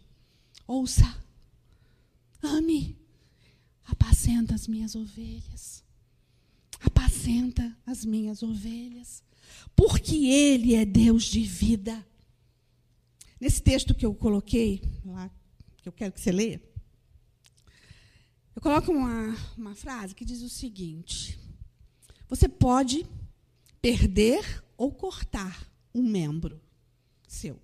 [0.67, 1.05] Ouça.
[2.43, 2.97] Ame.
[3.85, 5.85] Apacenta as minhas ovelhas.
[6.81, 9.23] Apacenta as minhas ovelhas.
[9.75, 12.07] Porque Ele é Deus de vida.
[13.41, 15.31] Nesse texto que eu coloquei, lá,
[15.83, 16.63] que eu quero que você leia,
[18.55, 21.39] eu coloco uma, uma frase que diz o seguinte:
[22.29, 23.07] Você pode
[23.81, 26.61] perder ou cortar um membro
[27.27, 27.61] seu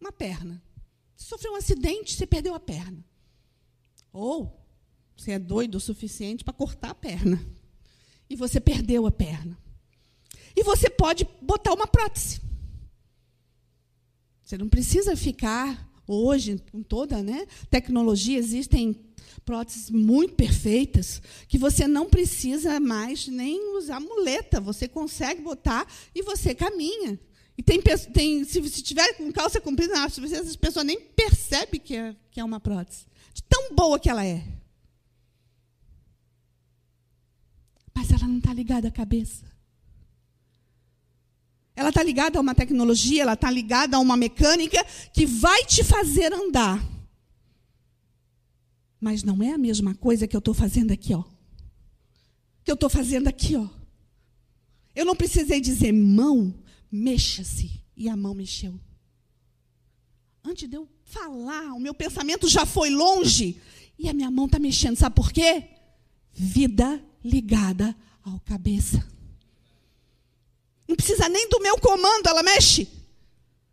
[0.00, 0.62] uma perna.
[1.16, 3.04] Você sofreu um acidente, você perdeu a perna.
[4.12, 4.60] Ou
[5.16, 7.44] você é doido o suficiente para cortar a perna.
[8.28, 9.56] E você perdeu a perna.
[10.54, 12.40] E você pode botar uma prótese.
[14.42, 19.04] Você não precisa ficar hoje com toda, né, tecnologia existem
[19.44, 26.22] próteses muito perfeitas que você não precisa mais nem usar muleta, você consegue botar e
[26.22, 27.18] você caminha.
[27.58, 27.80] E tem,
[28.12, 32.14] tem se, se tiver com calça comprida, às vezes as pessoas nem percebem que é,
[32.30, 33.06] que é uma prótese.
[33.32, 34.44] De tão boa que ela é.
[37.94, 39.44] Mas ela não está ligada à cabeça.
[41.74, 45.82] Ela está ligada a uma tecnologia, ela está ligada a uma mecânica que vai te
[45.82, 46.82] fazer andar.
[49.00, 51.22] Mas não é a mesma coisa que eu estou fazendo aqui, ó.
[52.64, 53.68] Que eu estou fazendo aqui, ó.
[54.94, 56.54] Eu não precisei dizer mão,
[56.96, 57.80] mexa-se.
[57.96, 58.78] E a mão mexeu.
[60.44, 63.60] Antes de eu falar, o meu pensamento já foi longe.
[63.98, 64.96] E a minha mão está mexendo.
[64.96, 65.64] Sabe por quê?
[66.32, 69.06] Vida ligada ao cabeça.
[70.86, 72.88] Não precisa nem do meu comando, ela mexe.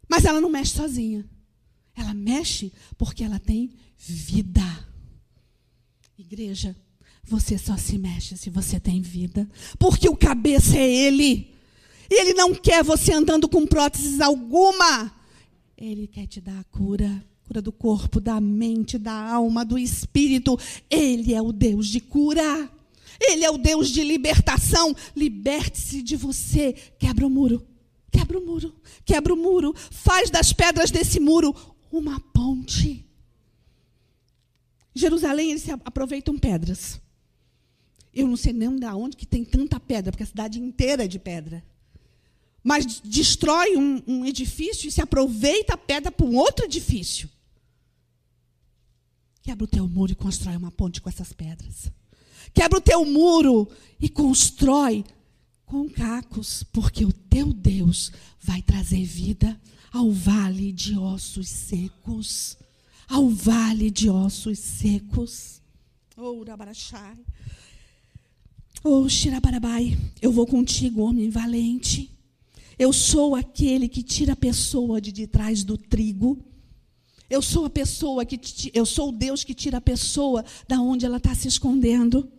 [0.09, 1.27] Mas ela não mexe sozinha.
[1.95, 4.62] Ela mexe porque ela tem vida.
[6.17, 6.75] Igreja,
[7.23, 9.49] você só se mexe se você tem vida.
[9.77, 11.52] Porque o cabeça é Ele.
[12.13, 15.12] E Ele não quer você andando com próteses alguma.
[15.76, 17.26] Ele quer te dar a cura.
[17.47, 20.56] Cura do corpo, da mente, da alma, do espírito.
[20.91, 22.69] Ele é o Deus de cura.
[23.19, 24.95] Ele é o Deus de libertação.
[25.15, 26.73] Liberte-se de você.
[26.99, 27.65] Quebra o muro.
[28.12, 28.76] Quebra o muro.
[29.04, 29.73] Quebra o muro.
[29.89, 31.56] Faz das pedras desse muro
[31.91, 33.04] uma ponte.
[34.93, 37.02] Jerusalém, eles aproveitam pedras.
[38.13, 41.08] Eu não sei nem de onde que tem tanta pedra, porque a cidade inteira é
[41.08, 41.63] de pedra.
[42.63, 47.30] Mas destrói um, um edifício e se aproveita a pedra para um outro edifício.
[49.41, 51.91] Quebra o teu muro e constrói uma ponte com essas pedras.
[52.54, 55.04] Quebra o teu muro e constrói
[55.65, 59.60] com cacos, porque o teu Deus vai trazer vida
[59.91, 62.58] ao vale de ossos secos.
[63.10, 65.62] Ao vale de ossos secos.
[66.47, 67.17] Rabarachai.
[68.84, 72.12] Oh, Shirabarabai, eu vou contigo, homem valente.
[72.77, 76.43] Eu sou aquele que tira a pessoa de, de trás do trigo.
[77.29, 78.39] Eu sou a pessoa que
[78.73, 82.31] eu sou o Deus que tira a pessoa da onde ela está se escondendo.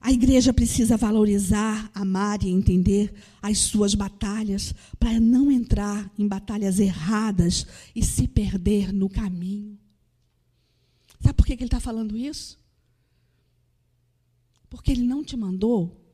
[0.00, 6.78] A igreja precisa valorizar, amar e entender as suas batalhas para não entrar em batalhas
[6.78, 9.76] erradas e se perder no caminho.
[11.20, 12.56] Sabe por que ele está falando isso?
[14.68, 16.05] Porque ele não te mandou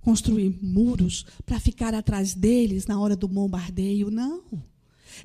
[0.00, 4.42] construir muros para ficar atrás deles na hora do bombardeio, não.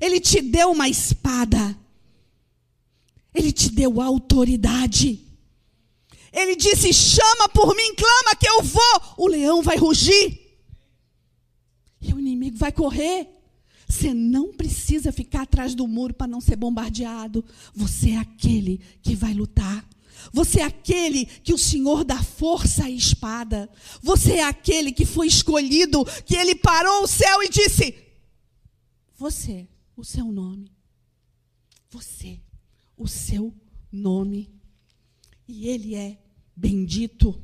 [0.00, 1.76] Ele te deu uma espada.
[3.34, 5.20] Ele te deu autoridade.
[6.32, 9.00] Ele disse: chama por mim, clama que eu vou.
[9.18, 10.40] O leão vai rugir.
[12.00, 13.28] E o inimigo vai correr.
[13.88, 17.44] Você não precisa ficar atrás do muro para não ser bombardeado.
[17.74, 19.86] Você é aquele que vai lutar.
[20.32, 23.70] Você é aquele que o Senhor dá força e espada.
[24.02, 27.94] Você é aquele que foi escolhido, que ele parou o céu e disse:
[29.16, 30.70] Você, o seu nome.
[31.90, 32.40] Você,
[32.96, 33.54] o seu
[33.90, 34.50] nome.
[35.48, 36.18] E ele é
[36.54, 37.40] bendito.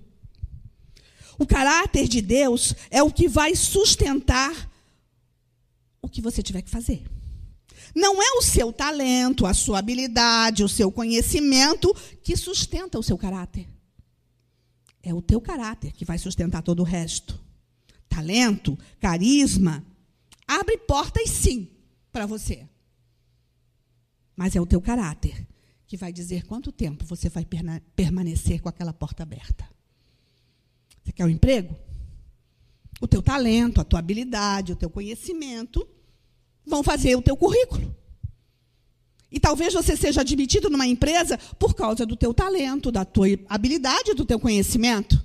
[1.38, 4.70] O caráter de Deus é o que vai sustentar
[6.00, 7.02] o que você tiver que fazer.
[7.94, 13.18] Não é o seu talento, a sua habilidade, o seu conhecimento que sustenta o seu
[13.18, 13.68] caráter.
[15.02, 17.38] É o teu caráter que vai sustentar todo o resto.
[18.08, 19.84] Talento, carisma,
[20.46, 21.68] abre portas sim
[22.12, 22.66] para você.
[24.36, 25.46] Mas é o teu caráter
[25.86, 27.46] que vai dizer quanto tempo você vai
[27.94, 29.68] permanecer com aquela porta aberta.
[31.02, 31.76] Você quer um emprego?
[33.00, 35.86] O teu talento, a tua habilidade, o teu conhecimento
[36.66, 37.94] vão fazer o teu currículo.
[39.30, 44.14] E talvez você seja admitido numa empresa por causa do teu talento, da tua habilidade,
[44.14, 45.22] do teu conhecimento.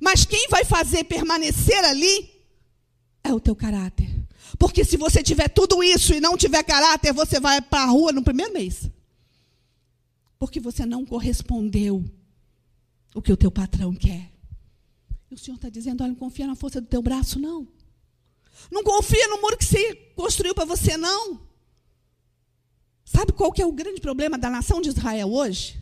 [0.00, 2.30] Mas quem vai fazer permanecer ali
[3.22, 4.08] é o teu caráter.
[4.58, 8.12] Porque se você tiver tudo isso e não tiver caráter, você vai para a rua
[8.12, 8.90] no primeiro mês
[10.44, 12.04] porque você não correspondeu
[13.14, 14.30] o que o teu patrão quer.
[15.30, 17.66] E o Senhor está dizendo: olha, não confia na força do teu braço, não.
[18.70, 21.40] Não confia no muro que se construiu para você, não.
[23.04, 25.80] Sabe qual que é o grande problema da nação de Israel hoje?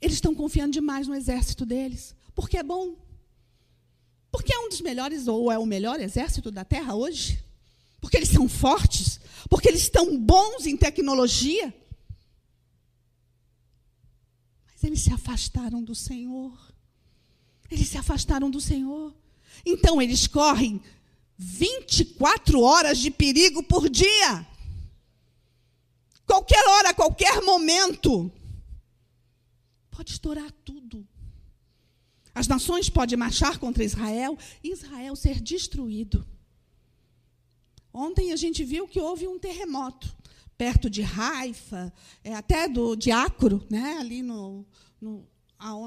[0.00, 2.96] Eles estão confiando demais no exército deles, porque é bom.
[4.30, 7.42] Porque é um dos melhores, ou é o melhor exército da terra hoje.
[8.00, 11.72] Porque eles são fortes, porque eles estão bons em tecnologia,
[14.82, 16.52] eles se afastaram do Senhor.
[17.70, 19.14] Eles se afastaram do Senhor.
[19.64, 20.82] Então eles correm
[21.42, 24.46] 24 horas de perigo por dia.
[26.24, 28.30] Qualquer hora, qualquer momento.
[29.90, 31.06] Pode estourar tudo.
[32.34, 36.24] As nações podem marchar contra Israel e Israel ser destruído.
[37.92, 40.16] Ontem a gente viu que houve um terremoto
[40.56, 44.64] perto de Haifa, é, até do Diácoro, né, ali no,
[45.00, 45.26] no,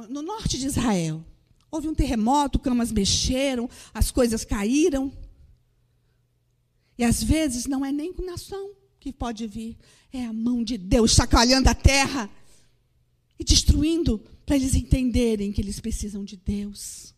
[0.10, 1.24] no norte de Israel.
[1.72, 5.12] Houve um terremoto, camas mexeram, as coisas caíram.
[6.98, 9.78] E às vezes não é nem nação que pode vir,
[10.12, 12.30] é a mão de Deus chacoalhando a terra.
[13.38, 17.14] e destruindo para eles entenderem que eles precisam de Deus.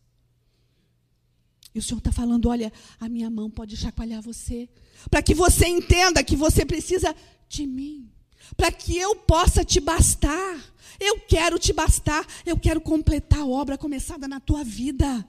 [1.75, 4.67] E o Senhor está falando: olha, a minha mão pode chacoalhar você,
[5.11, 7.15] para que você entenda que você precisa
[7.47, 8.09] de mim,
[8.55, 10.73] para que eu possa te bastar.
[10.99, 15.27] Eu quero te bastar, eu quero completar a obra começada na tua vida.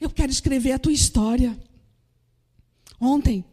[0.00, 1.58] Eu quero escrever a tua história.
[3.00, 3.44] Ontem,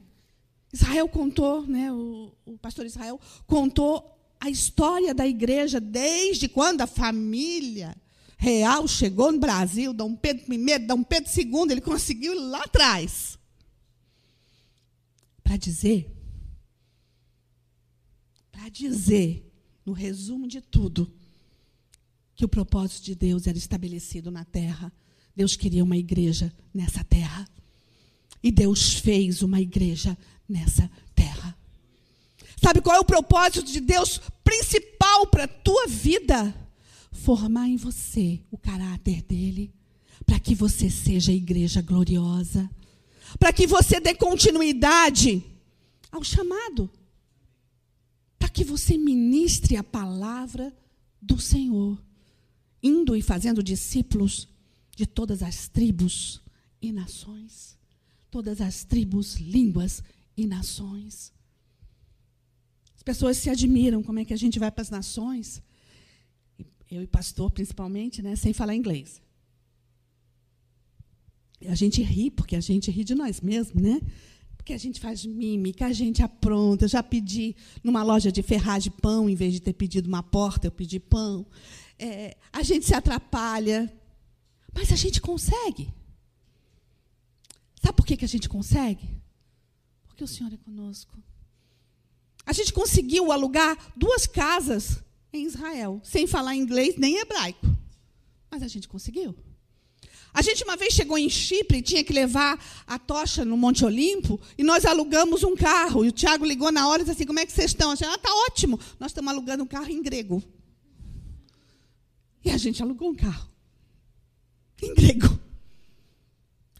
[0.73, 6.87] Israel contou, né, o, o pastor Israel contou a história da igreja desde quando a
[6.87, 7.95] família
[8.35, 13.39] real chegou no Brasil, Dom Pedro I, Dom Pedro II, ele conseguiu lá atrás.
[15.41, 16.11] Para dizer,
[18.51, 19.49] para dizer,
[19.85, 21.13] no resumo de tudo,
[22.35, 24.91] que o propósito de Deus era estabelecido na terra.
[25.35, 27.47] Deus queria uma igreja nessa terra.
[28.43, 31.57] E Deus fez uma igreja nessa terra.
[32.61, 36.53] Sabe qual é o propósito de Deus principal para a tua vida?
[37.11, 39.73] Formar em você o caráter dele,
[40.25, 42.69] para que você seja a igreja gloriosa,
[43.39, 45.43] para que você dê continuidade
[46.11, 46.89] ao chamado,
[48.37, 50.73] para que você ministre a palavra
[51.21, 52.01] do Senhor,
[52.81, 54.47] indo e fazendo discípulos
[54.95, 56.41] de todas as tribos
[56.81, 57.77] e nações,
[58.33, 60.01] todas as tribos, línguas
[60.35, 61.31] e nações.
[62.95, 65.61] As pessoas se admiram como é que a gente vai para as nações,
[66.89, 69.21] eu e pastor principalmente, né, sem falar inglês.
[71.61, 74.01] E a gente ri, porque a gente ri de nós mesmos, né?
[74.57, 76.85] Porque a gente faz mímica, a gente apronta.
[76.85, 80.65] Eu já pedi numa loja de ferragem pão, em vez de ter pedido uma porta,
[80.67, 81.45] eu pedi pão.
[81.99, 83.93] É, a gente se atrapalha,
[84.73, 85.93] mas a gente consegue.
[87.83, 89.09] Sabe por que, que a gente consegue?
[90.07, 91.21] Porque o Senhor é conosco.
[92.45, 97.65] A gente conseguiu alugar duas casas em Israel, sem falar inglês nem hebraico.
[98.49, 99.35] Mas a gente conseguiu.
[100.33, 104.39] A gente uma vez chegou em Chipre tinha que levar a tocha no Monte Olimpo
[104.57, 106.05] e nós alugamos um carro.
[106.05, 107.91] E o Tiago ligou na hora e disse assim: Como é que vocês estão?
[107.91, 108.79] A gente, ah, tá ótimo.
[108.99, 110.41] Nós estamos alugando um carro em grego.
[112.43, 113.49] E a gente alugou um carro
[114.81, 115.39] em grego.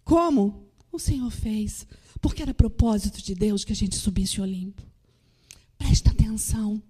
[0.04, 0.63] Como?
[0.94, 1.88] O Senhor fez.
[2.22, 4.82] Porque era propósito de Deus que a gente subisse o Olimpo.
[5.78, 6.82] Presta atenção.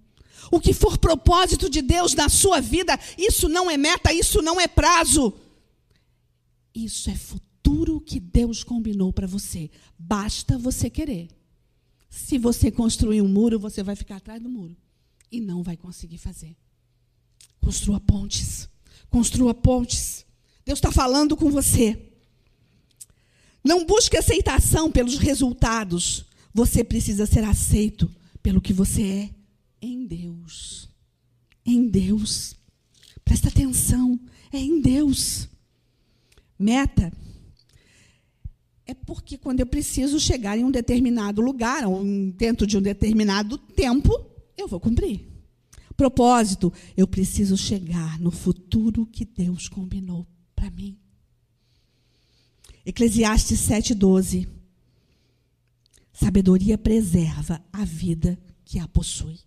[0.52, 4.60] O que for propósito de Deus na sua vida, isso não é meta, isso não
[4.60, 5.32] é prazo.
[6.74, 9.70] Isso é futuro que Deus combinou para você.
[9.98, 11.28] Basta você querer.
[12.10, 14.76] Se você construir um muro, você vai ficar atrás do muro
[15.32, 16.54] e não vai conseguir fazer.
[17.60, 18.68] Construa pontes.
[19.08, 20.26] Construa pontes.
[20.64, 22.13] Deus está falando com você.
[23.64, 26.26] Não busque aceitação pelos resultados.
[26.52, 28.10] Você precisa ser aceito
[28.42, 29.30] pelo que você é
[29.80, 30.88] em Deus.
[31.64, 32.54] Em Deus.
[33.24, 34.20] Presta atenção,
[34.52, 35.48] é em Deus.
[36.58, 37.10] Meta
[38.86, 43.56] é porque quando eu preciso chegar em um determinado lugar, ou dentro de um determinado
[43.56, 44.12] tempo,
[44.56, 45.26] eu vou cumprir.
[45.96, 50.98] Propósito, eu preciso chegar no futuro que Deus combinou para mim.
[52.84, 54.48] Eclesiastes 7,12.
[56.12, 59.38] Sabedoria preserva a vida que a possui.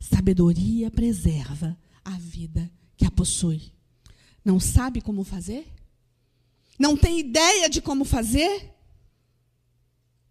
[0.00, 3.72] Sabedoria preserva a vida que a possui.
[4.44, 5.66] Não sabe como fazer?
[6.78, 8.72] Não tem ideia de como fazer?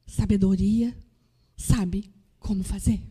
[0.06, 0.98] Sabedoria
[1.56, 3.04] sabe como fazer.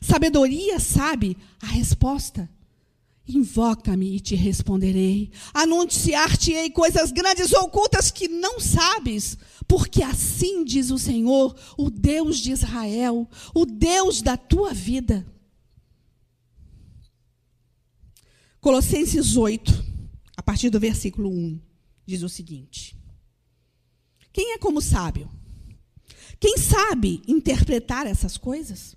[0.00, 2.50] Sabedoria sabe a resposta.
[3.26, 5.30] Invoca-me e te responderei.
[5.54, 12.50] Anunciar-te-ei coisas grandes ocultas que não sabes, porque assim diz o Senhor, o Deus de
[12.50, 15.26] Israel, o Deus da tua vida.
[18.60, 19.72] Colossenses 8,
[20.36, 21.60] a partir do versículo 1,
[22.06, 22.96] diz o seguinte:
[24.32, 25.30] Quem é como sábio?
[26.38, 28.96] Quem sabe interpretar essas coisas?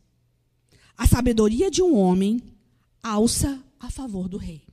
[0.98, 2.42] A sabedoria de um homem
[3.04, 4.64] alça a favor do rei.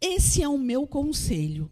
[0.00, 1.70] Esse é o meu conselho.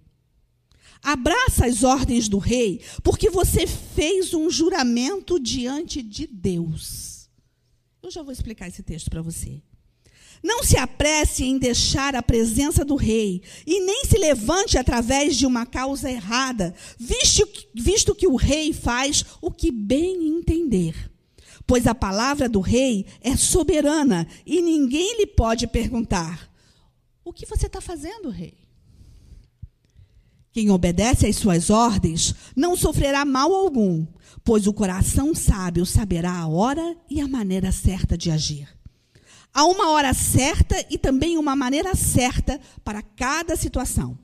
[1.02, 7.30] Abraça as ordens do rei, porque você fez um juramento diante de Deus.
[8.02, 9.62] Eu já vou explicar esse texto para você.
[10.42, 15.46] Não se apresse em deixar a presença do rei, e nem se levante através de
[15.46, 21.11] uma causa errada, visto, visto que o rei faz o que bem entender.
[21.68, 26.50] Pois a palavra do rei é soberana, e ninguém lhe pode perguntar:
[27.22, 28.56] O que você está fazendo, rei?
[30.50, 34.06] Quem obedece às suas ordens não sofrerá mal algum,
[34.42, 38.66] pois o coração sábio saberá a hora e a maneira certa de agir.
[39.52, 44.18] Há uma hora certa e também uma maneira certa para cada situação.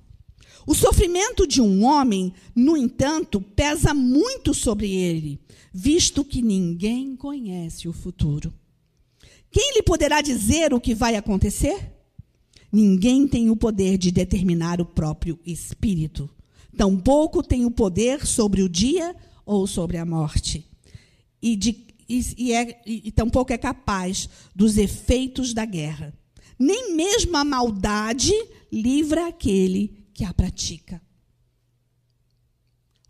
[0.66, 5.38] O sofrimento de um homem, no entanto, pesa muito sobre ele,
[5.72, 8.52] visto que ninguém conhece o futuro.
[9.50, 11.92] Quem lhe poderá dizer o que vai acontecer?
[12.72, 16.28] Ninguém tem o poder de determinar o próprio espírito.
[16.76, 19.14] Tampouco tem o poder sobre o dia
[19.46, 20.66] ou sobre a morte.
[21.40, 26.12] E, de, e, e, é, e tampouco é capaz dos efeitos da guerra.
[26.58, 28.32] Nem mesmo a maldade
[28.72, 31.02] livra aquele que a pratica.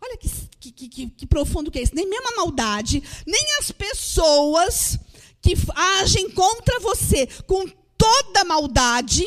[0.01, 0.29] Olha que,
[0.59, 1.95] que, que, que, profundo que é isso.
[1.95, 4.99] Nem mesmo a maldade, nem as pessoas
[5.41, 9.25] que agem contra você com toda maldade,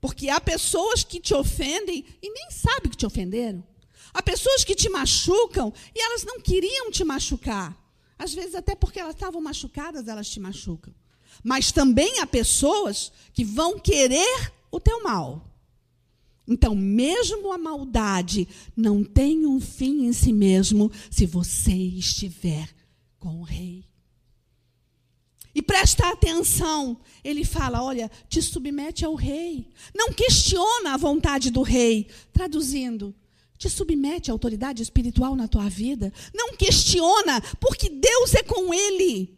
[0.00, 3.62] porque há pessoas que te ofendem e nem sabem que te ofenderam.
[4.14, 7.76] Há pessoas que te machucam e elas não queriam te machucar.
[8.18, 10.92] Às vezes, até porque elas estavam machucadas, elas te machucam.
[11.44, 15.47] Mas também há pessoas que vão querer o teu mal.
[16.48, 22.70] Então, mesmo a maldade não tem um fim em si mesmo se você estiver
[23.18, 23.84] com o rei.
[25.54, 29.68] E presta atenção, ele fala: olha, te submete ao rei.
[29.94, 32.06] Não questiona a vontade do rei.
[32.32, 33.14] Traduzindo,
[33.58, 36.12] te submete à autoridade espiritual na tua vida.
[36.32, 39.36] Não questiona, porque Deus é com ele.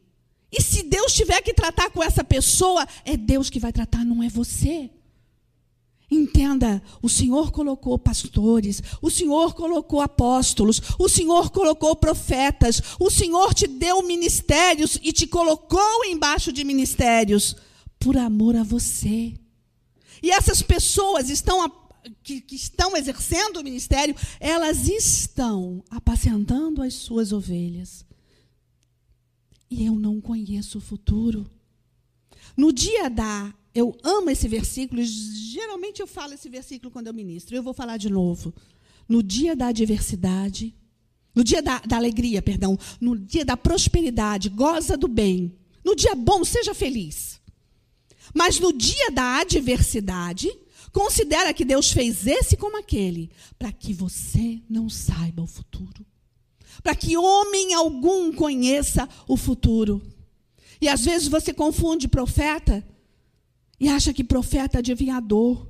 [0.53, 4.23] E se Deus tiver que tratar com essa pessoa, é Deus que vai tratar, não
[4.23, 4.91] é você.
[6.11, 13.55] Entenda, o Senhor colocou pastores, o Senhor colocou apóstolos, o Senhor colocou profetas, o Senhor
[13.55, 17.55] te deu ministérios e te colocou embaixo de ministérios
[17.99, 19.35] por amor a você.
[20.21, 21.71] E essas pessoas estão
[22.25, 28.05] que, que estão exercendo o ministério, elas estão apacentando as suas ovelhas.
[29.71, 31.49] E eu não conheço o futuro.
[32.57, 37.55] No dia da eu amo esse versículo, geralmente eu falo esse versículo quando eu ministro,
[37.55, 38.53] eu vou falar de novo.
[39.09, 40.75] No dia da adversidade,
[41.35, 45.57] no dia da, da alegria, perdão, no dia da prosperidade, goza do bem.
[45.85, 47.41] No dia bom, seja feliz.
[48.35, 50.51] Mas no dia da adversidade,
[50.93, 56.05] considera que Deus fez esse como aquele, para que você não saiba o futuro.
[56.83, 60.03] Para que homem algum conheça o futuro.
[60.81, 62.85] E às vezes você confunde profeta
[63.81, 65.69] e acha que profeta é adivinhador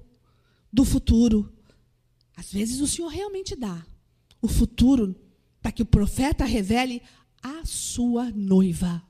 [0.73, 1.57] do futuro.
[2.37, 3.87] Às vezes o Senhor realmente dá
[4.43, 5.15] o futuro
[5.63, 7.01] para que o profeta revele
[7.43, 9.03] a sua noiva.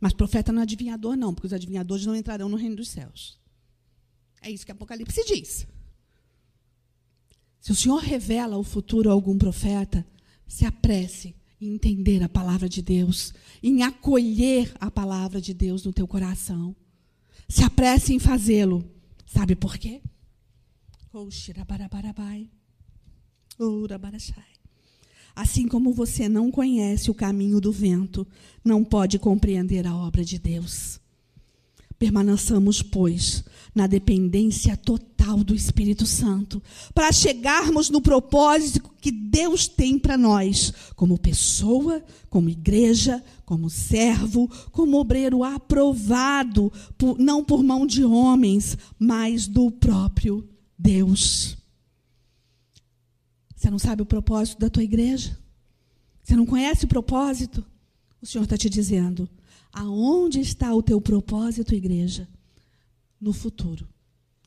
[0.00, 3.38] Mas profeta não é adivinhador, não, porque os adivinhadores não entrarão no reino dos céus.
[4.40, 5.66] É isso que Apocalipse diz.
[7.60, 10.06] Se o Senhor revela o futuro a algum profeta,
[10.46, 15.92] se apresse em entender a palavra de Deus, em acolher a palavra de Deus no
[15.92, 16.74] teu coração.
[17.48, 18.84] Se apresse em fazê-lo.
[19.26, 20.02] Sabe por quê?
[25.34, 28.26] Assim como você não conhece o caminho do vento,
[28.64, 31.00] não pode compreender a obra de Deus.
[31.98, 33.44] Permaneçamos, pois,
[33.74, 36.62] na dependência total do Espírito Santo,
[36.94, 44.48] para chegarmos no propósito que Deus tem para nós, como pessoa, como igreja, como servo,
[44.70, 51.58] como obreiro aprovado, por, não por mão de homens, mas do próprio Deus.
[53.56, 55.36] Você não sabe o propósito da tua igreja?
[56.22, 57.64] Você não conhece o propósito?
[58.22, 59.28] O Senhor está te dizendo:
[59.72, 62.28] Aonde está o teu propósito, igreja?
[63.20, 63.88] No futuro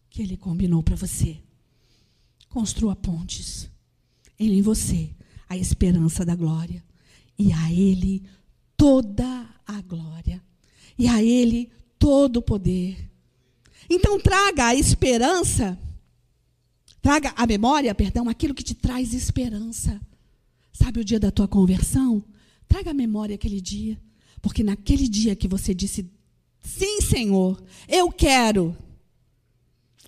[0.09, 1.37] que Ele combinou para você.
[2.49, 3.69] Construa pontes.
[4.37, 5.09] Ele em você,
[5.47, 6.83] a esperança da glória.
[7.37, 8.23] E a Ele
[8.75, 10.43] toda a glória.
[10.97, 13.11] E a Ele todo o poder.
[13.89, 15.77] Então traga a esperança,
[17.01, 19.99] traga a memória, perdão, aquilo que te traz esperança.
[20.71, 22.23] Sabe o dia da tua conversão?
[22.67, 24.01] Traga a memória aquele dia.
[24.41, 26.09] Porque naquele dia que você disse,
[26.61, 28.75] sim, Senhor, eu quero.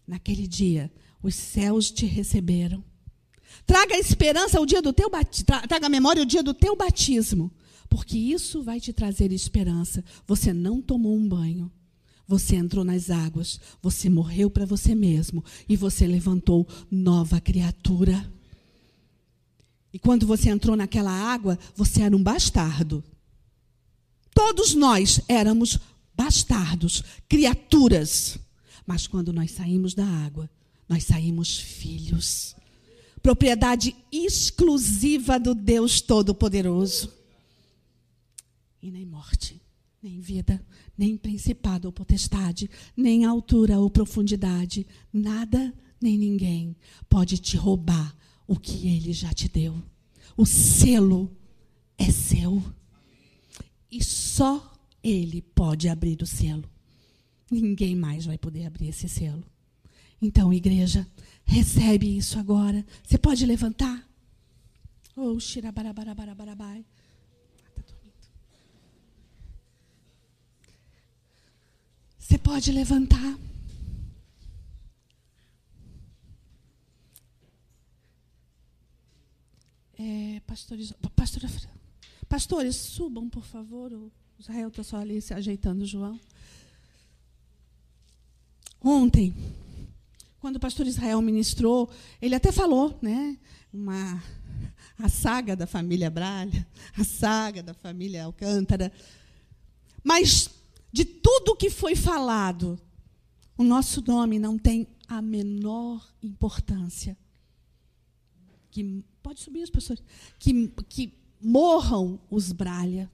[0.08, 2.84] Naquele dia, os céus te receberam.
[3.66, 6.76] Traga a esperança o dia do teu batismo, traga a memória o dia do teu
[6.76, 7.52] batismo,
[7.90, 10.04] porque isso vai te trazer esperança.
[10.28, 11.72] Você não tomou um banho.
[12.28, 18.32] Você entrou nas águas, você morreu para você mesmo e você levantou nova criatura.
[19.92, 23.04] E quando você entrou naquela água, você era um bastardo.
[24.34, 25.80] Todos nós éramos
[26.16, 28.38] bastardos, criaturas.
[28.86, 30.50] Mas quando nós saímos da água,
[30.88, 32.56] nós saímos filhos.
[33.22, 37.12] Propriedade exclusiva do Deus Todo-Poderoso.
[38.82, 39.62] E nem morte,
[40.02, 40.64] nem vida,
[40.98, 46.76] nem principado ou potestade, nem altura ou profundidade, nada nem ninguém
[47.10, 48.14] pode te roubar
[48.46, 49.82] o que ele já te deu.
[50.36, 51.32] O selo
[51.98, 52.62] é seu.
[53.94, 54.74] E só
[55.04, 56.68] ele pode abrir o selo.
[57.52, 59.44] Ninguém mais vai poder abrir esse selo.
[60.20, 61.06] Então, igreja,
[61.46, 62.84] recebe isso agora.
[63.04, 64.04] Você pode levantar?
[65.16, 66.84] Oh, xirabarabarabai.
[72.18, 73.38] Você pode levantar.
[80.00, 81.48] É, pastores, pastora,
[82.34, 83.94] pastores, subam, por favor.
[83.94, 86.20] O Israel está só ali se ajeitando, João.
[88.82, 89.36] Ontem,
[90.40, 93.38] quando o pastor Israel ministrou, ele até falou, né?
[93.72, 94.24] Uma,
[94.98, 96.68] a saga da família Bralha,
[96.98, 98.92] a saga da família Alcântara.
[100.04, 100.50] Mas
[100.92, 102.82] de tudo que foi falado,
[103.56, 107.16] o nosso nome não tem a menor importância.
[108.72, 110.02] Que, pode subir as pessoas.
[110.40, 113.12] Que, que morram os Bralha.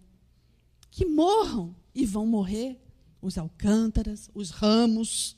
[0.91, 2.79] Que morram e vão morrer
[3.21, 5.35] os Alcântaras, os Ramos.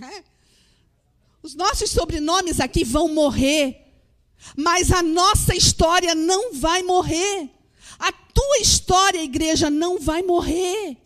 [0.00, 0.24] É?
[1.42, 3.86] Os nossos sobrenomes aqui vão morrer.
[4.56, 7.50] Mas a nossa história não vai morrer.
[7.98, 10.96] A tua história, igreja, não vai morrer.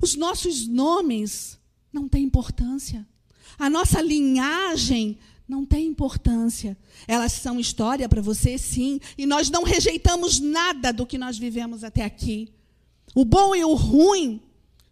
[0.00, 1.58] Os nossos nomes
[1.92, 3.06] não têm importância.
[3.58, 5.18] A nossa linhagem
[5.48, 6.76] não tem importância.
[7.06, 9.00] Elas são história para você, sim.
[9.16, 12.52] E nós não rejeitamos nada do que nós vivemos até aqui.
[13.14, 14.42] O bom e o ruim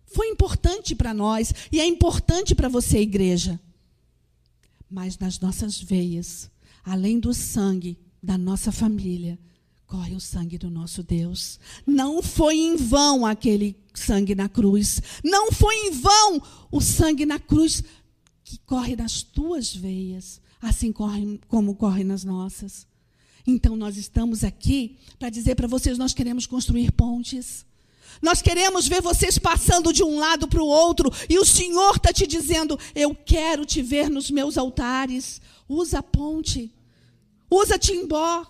[0.07, 3.61] foi importante para nós e é importante para você, igreja.
[4.89, 6.51] Mas nas nossas veias,
[6.85, 9.39] além do sangue da nossa família,
[9.87, 11.59] corre o sangue do nosso Deus.
[11.85, 15.03] Não foi em vão aquele sangue na cruz.
[15.23, 16.41] Não foi em vão
[16.71, 17.83] o sangue na cruz
[18.45, 22.87] que corre nas tuas veias, assim como corre nas nossas.
[23.47, 27.65] Então nós estamos aqui para dizer para vocês: nós queremos construir pontes.
[28.23, 32.13] Nós queremos ver vocês passando de um lado para o outro, e o Senhor está
[32.13, 35.41] te dizendo: Eu quero te ver nos meus altares.
[35.69, 36.71] Usa a ponte,
[37.51, 38.47] usa Timbó,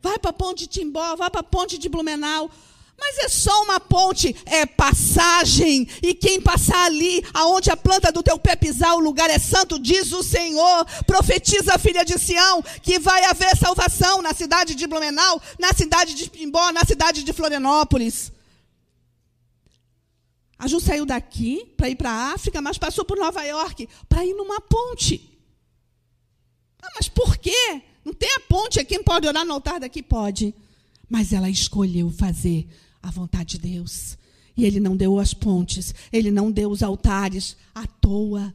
[0.00, 2.50] vai para a ponte de Timbó, vai para a ponte de Blumenau.
[3.04, 5.88] Mas é só uma ponte, é passagem.
[6.00, 9.76] E quem passar ali, aonde a planta do teu pé pisar, o lugar é santo,
[9.76, 10.86] diz o Senhor.
[11.04, 16.14] Profetiza a filha de Sião que vai haver salvação na cidade de Blumenau, na cidade
[16.14, 18.30] de Pimbó, na cidade de Florianópolis.
[20.56, 24.24] A Ju saiu daqui para ir para a África, mas passou por Nova York para
[24.24, 25.28] ir numa ponte.
[26.80, 27.82] Ah, mas por quê?
[28.04, 30.02] Não tem a ponte não pode orar no altar daqui?
[30.04, 30.54] Pode.
[31.10, 32.68] Mas ela escolheu fazer
[33.02, 34.16] a vontade de Deus.
[34.56, 38.54] E ele não deu as pontes, ele não deu os altares à toa.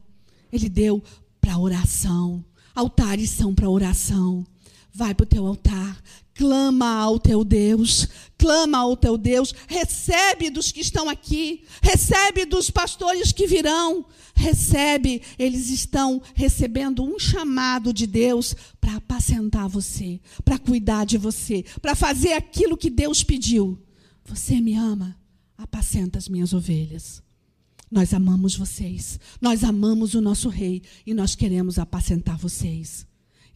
[0.52, 1.02] Ele deu
[1.40, 2.44] para oração.
[2.74, 4.46] Altares são para oração.
[4.92, 6.02] Vai para o teu altar,
[6.34, 12.70] clama ao teu Deus, clama ao teu Deus, recebe dos que estão aqui, recebe dos
[12.70, 20.58] pastores que virão, recebe, eles estão recebendo um chamado de Deus para apacentar você, para
[20.58, 23.78] cuidar de você, para fazer aquilo que Deus pediu.
[24.28, 25.18] Você me ama?
[25.56, 27.22] Apacenta as minhas ovelhas.
[27.90, 29.18] Nós amamos vocês.
[29.40, 33.06] Nós amamos o nosso rei e nós queremos apacentar vocês.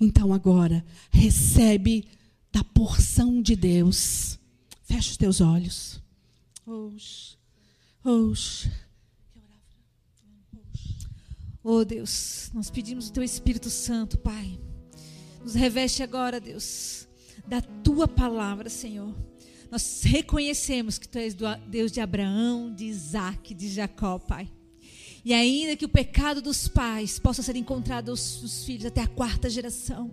[0.00, 2.08] Então agora, recebe
[2.50, 4.38] da porção de Deus.
[4.82, 6.02] Fecha os teus olhos.
[6.66, 7.36] Oxe,
[8.02, 8.72] oxe.
[11.62, 14.58] Oh Deus, nós pedimos o teu Espírito Santo, Pai.
[15.42, 17.06] Nos reveste agora, Deus,
[17.46, 19.14] da tua palavra, Senhor
[19.72, 21.34] nós reconhecemos que tu és
[21.66, 24.46] Deus de Abraão, de Isaac, de Jacó, Pai.
[25.24, 29.48] E ainda que o pecado dos pais possa ser encontrado aos filhos até a quarta
[29.48, 30.10] geração,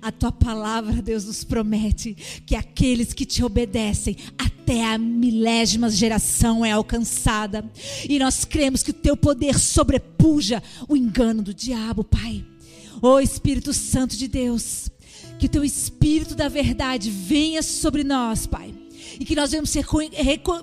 [0.00, 2.14] a tua palavra, Deus, nos promete
[2.46, 7.68] que aqueles que te obedecem até a milésima geração é alcançada.
[8.08, 12.44] E nós cremos que o teu poder sobrepuja o engano do diabo, Pai.
[13.02, 14.88] Ó oh, Espírito Santo de Deus,
[15.36, 18.79] que o teu Espírito da verdade venha sobre nós, Pai
[19.20, 19.84] e que nós vamos ser,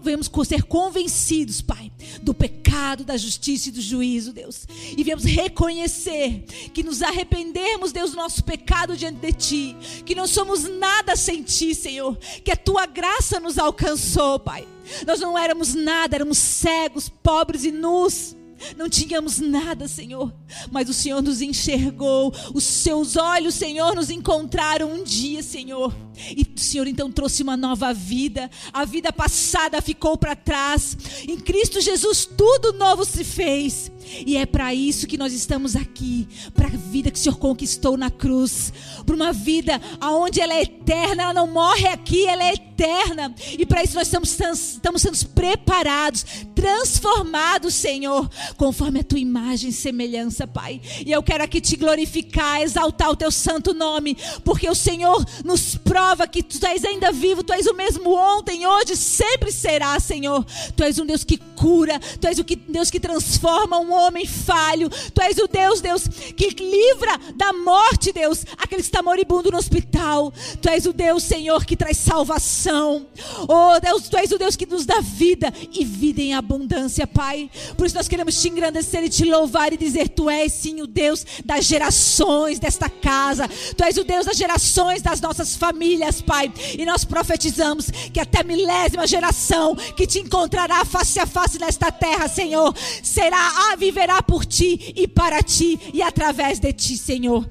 [0.02, 1.92] vamos ser convencidos, Pai,
[2.24, 4.68] do pecado, da justiça e do juízo, Deus.
[4.98, 6.44] E vamos reconhecer
[6.74, 11.44] que nos arrependermos, Deus, do nosso pecado diante de Ti, que não somos nada sem
[11.44, 14.68] Ti, Senhor, que a Tua graça nos alcançou, Pai.
[15.06, 18.37] Nós não éramos nada, éramos cegos, pobres e nus.
[18.76, 20.34] Não tínhamos nada, Senhor,
[20.72, 25.96] mas o Senhor nos enxergou, os seus olhos, Senhor, nos encontraram um dia, Senhor.
[26.36, 30.98] E o Senhor então trouxe uma nova vida, a vida passada ficou para trás,
[31.28, 33.92] em Cristo Jesus tudo novo se fez.
[34.26, 37.98] E é para isso que nós estamos aqui, para a vida que o Senhor conquistou
[37.98, 38.72] na cruz,
[39.06, 43.34] para uma vida aonde ela é eterna, ela não morre aqui, ela é eterna.
[43.58, 44.40] E para isso nós estamos,
[44.74, 50.82] estamos sendo preparados, transformados, Senhor, conforme a tua imagem e semelhança, Pai.
[51.06, 55.76] E eu quero aqui te glorificar, exaltar o teu santo nome, porque o Senhor nos
[55.76, 60.46] prova que tu és ainda vivo, tu és o mesmo ontem, hoje, sempre será, Senhor.
[60.76, 64.90] Tu és um Deus que cura, tu és o Deus que transforma um homem falho.
[64.90, 69.58] Tu és o Deus, Deus, que livra da morte, Deus, aquele que está moribundo no
[69.58, 70.34] hospital.
[70.62, 73.08] Tu és o Deus, Senhor, que traz salvação.
[73.48, 77.50] Oh, Deus, tu és o Deus que nos dá vida e vida em abundância, Pai.
[77.76, 80.88] Por isso nós queremos te engrandecer e te louvar e dizer: Tu és sim o
[80.88, 83.48] Deus das gerações desta casa.
[83.76, 86.52] Tu és o Deus das gerações das nossas famílias, Pai.
[86.78, 91.92] E nós profetizamos que até a milésima geração que te encontrará face a face nesta
[91.92, 92.74] terra, Senhor,
[93.04, 97.50] será a viverá por ti e para ti e através de ti, Senhor.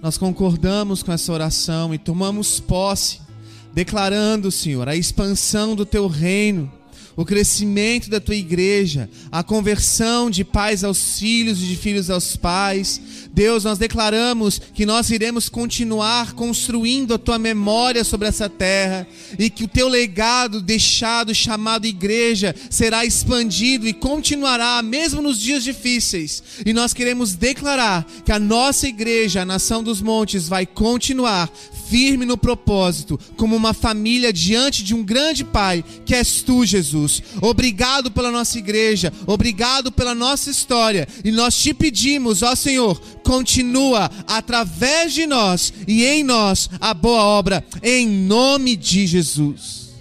[0.00, 3.20] Nós concordamos com essa oração e tomamos posse,
[3.72, 6.70] declarando, Senhor, a expansão do teu reino
[7.16, 12.36] o crescimento da tua igreja, a conversão de pais aos filhos e de filhos aos
[12.36, 13.00] pais.
[13.32, 19.06] Deus, nós declaramos que nós iremos continuar construindo a tua memória sobre essa terra
[19.38, 25.64] e que o teu legado deixado, chamado igreja, será expandido e continuará mesmo nos dias
[25.64, 26.42] difíceis.
[26.64, 31.50] E nós queremos declarar que a nossa igreja, a Nação dos Montes, vai continuar
[31.88, 37.03] firme no propósito, como uma família diante de um grande Pai, que és tu, Jesus.
[37.40, 44.10] Obrigado pela nossa igreja, obrigado pela nossa história, e nós te pedimos, ó Senhor, continua
[44.26, 49.94] através de nós e em nós a boa obra, em nome de Jesus.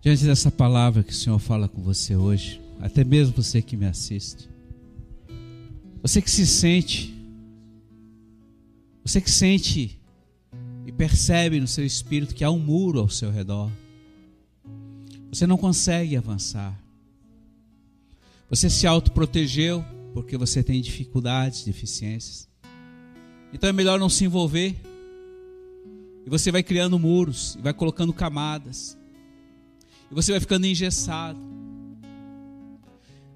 [0.00, 3.86] Diante dessa palavra que o Senhor fala com você hoje, até mesmo você que me
[3.86, 4.48] assiste,
[6.02, 7.12] você que se sente
[9.04, 9.98] você que sente
[10.92, 13.70] e percebe no seu espírito que há um muro ao seu redor.
[15.30, 16.78] Você não consegue avançar.
[18.50, 19.82] Você se autoprotegeu
[20.12, 22.46] porque você tem dificuldades, deficiências.
[23.52, 24.76] Então é melhor não se envolver.
[26.26, 28.96] E você vai criando muros, e vai colocando camadas.
[30.10, 31.40] E você vai ficando engessado.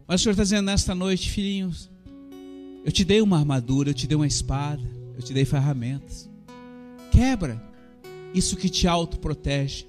[0.07, 1.91] Mas o Senhor está dizendo nesta noite, filhinhos,
[2.85, 4.83] eu te dei uma armadura, eu te dei uma espada.
[5.17, 6.29] Eu te dei ferramentas.
[7.17, 7.59] Quebra
[8.35, 9.89] isso que te autoprotege.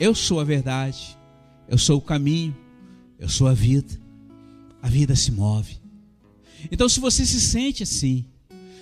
[0.00, 1.16] Eu sou a verdade.
[1.68, 2.56] Eu sou o caminho.
[3.20, 3.96] Eu sou a vida.
[4.82, 5.78] A vida se move.
[6.72, 8.26] Então, se você se sente assim,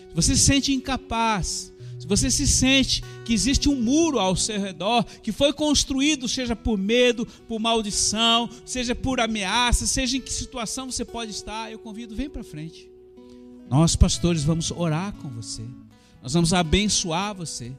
[0.08, 4.58] se você se sente incapaz, se você se sente que existe um muro ao seu
[4.58, 10.32] redor, que foi construído, seja por medo, por maldição, seja por ameaça, seja em que
[10.32, 12.90] situação você pode estar, eu convido, vem para frente.
[13.68, 15.64] Nós, pastores, vamos orar com você.
[16.26, 17.72] Nós vamos abençoar você.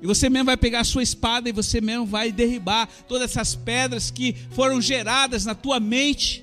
[0.00, 3.54] E você mesmo vai pegar a sua espada e você mesmo vai derribar todas essas
[3.54, 6.42] pedras que foram geradas na tua mente.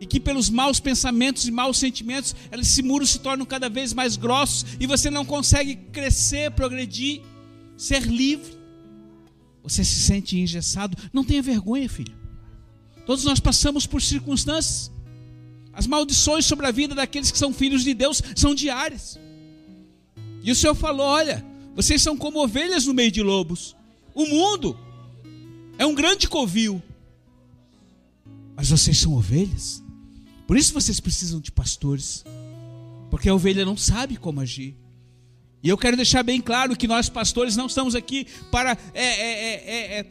[0.00, 4.16] E que pelos maus pensamentos e maus sentimentos, esse muro se tornam cada vez mais
[4.16, 7.22] grossos e você não consegue crescer, progredir,
[7.76, 8.58] ser livre.
[9.62, 10.98] Você se sente engessado.
[11.12, 12.16] Não tenha vergonha, filho.
[13.06, 14.90] Todos nós passamos por circunstâncias.
[15.72, 19.16] As maldições sobre a vida daqueles que são filhos de Deus são diárias.
[20.42, 23.76] E o Senhor falou: Olha, vocês são como ovelhas no meio de lobos.
[24.14, 24.78] O mundo
[25.78, 26.82] é um grande covil.
[28.54, 29.82] Mas vocês são ovelhas.
[30.46, 32.24] Por isso vocês precisam de pastores.
[33.10, 34.76] Porque a ovelha não sabe como agir.
[35.62, 39.54] E eu quero deixar bem claro que nós, pastores, não estamos aqui para é, é,
[39.54, 40.06] é, é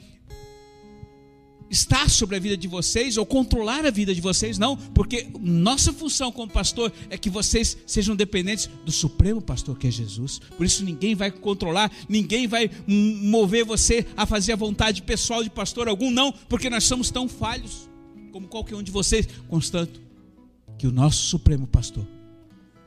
[1.72, 5.93] estar sobre a vida de vocês ou controlar a vida de vocês, não, porque nossa
[5.93, 10.39] função como pastor é que vocês sejam dependentes do Supremo Pastor que é Jesus.
[10.57, 15.49] Por isso ninguém vai controlar, ninguém vai mover você a fazer a vontade pessoal de
[15.49, 17.89] pastor algum, não, porque nós somos tão falhos
[18.32, 20.01] como qualquer um de vocês, constanto
[20.78, 22.05] que o nosso Supremo Pastor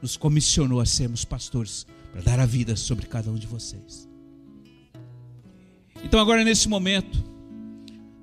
[0.03, 4.09] nos comissionou a sermos pastores para dar a vida sobre cada um de vocês.
[6.03, 7.34] Então agora nesse momento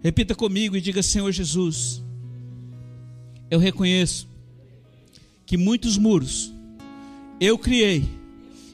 [0.03, 2.01] Repita comigo e diga: Senhor Jesus,
[3.49, 4.27] eu reconheço
[5.45, 6.51] que muitos muros
[7.39, 8.07] eu criei,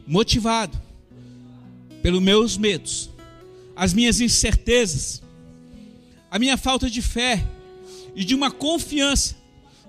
[0.06, 0.80] motivado
[2.02, 3.10] pelos meus medos,
[3.76, 5.22] as minhas incertezas,
[6.30, 7.46] a minha falta de fé
[8.16, 9.36] e de uma confiança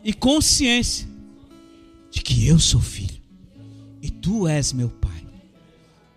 [0.03, 1.09] e consciência
[2.11, 3.21] de que eu sou filho
[4.01, 5.27] e tu és meu pai.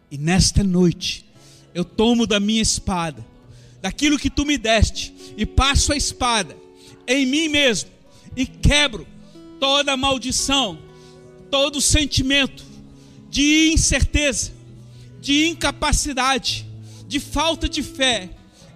[0.09, 1.25] E nesta noite
[1.73, 3.25] eu tomo da minha espada,
[3.81, 6.55] daquilo que tu me deste, e passo a espada
[7.07, 7.89] em mim mesmo
[8.35, 9.07] e quebro
[9.59, 10.79] toda maldição,
[11.49, 12.63] todo sentimento
[13.29, 14.51] de incerteza,
[15.19, 16.65] de incapacidade,
[17.07, 18.29] de falta de fé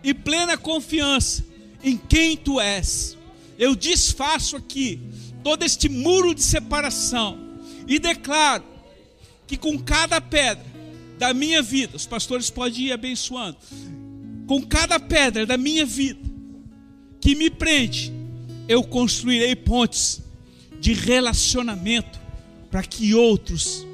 [0.03, 1.45] e plena confiança
[1.83, 3.17] em quem tu és.
[3.57, 4.99] Eu desfaço aqui
[5.43, 7.39] todo este muro de separação
[7.87, 8.63] e declaro
[9.47, 10.65] que com cada pedra
[11.17, 13.57] da minha vida, os pastores podem ir abençoando,
[14.47, 16.19] com cada pedra da minha vida
[17.19, 18.13] que me prende,
[18.67, 20.21] eu construirei pontes
[20.79, 22.19] de relacionamento
[22.69, 23.85] para que outros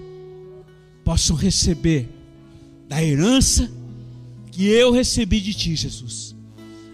[1.04, 2.10] possam receber
[2.88, 3.72] da herança
[4.52, 6.36] que eu recebi de ti, Jesus.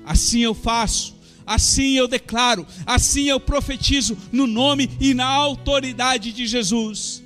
[0.05, 6.45] Assim eu faço, assim eu declaro, assim eu profetizo no nome e na autoridade de
[6.45, 7.23] Jesus.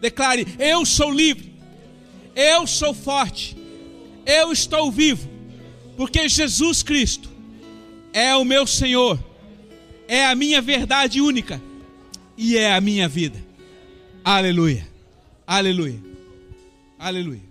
[0.00, 1.52] Declare: Eu sou livre,
[2.34, 3.56] eu sou forte,
[4.24, 5.27] eu estou vivo,
[5.98, 7.28] porque Jesus Cristo
[8.12, 9.18] é o meu Senhor,
[10.06, 11.60] é a minha verdade única
[12.36, 13.36] e é a minha vida.
[14.22, 14.88] Aleluia,
[15.44, 16.00] aleluia,
[16.96, 17.47] aleluia.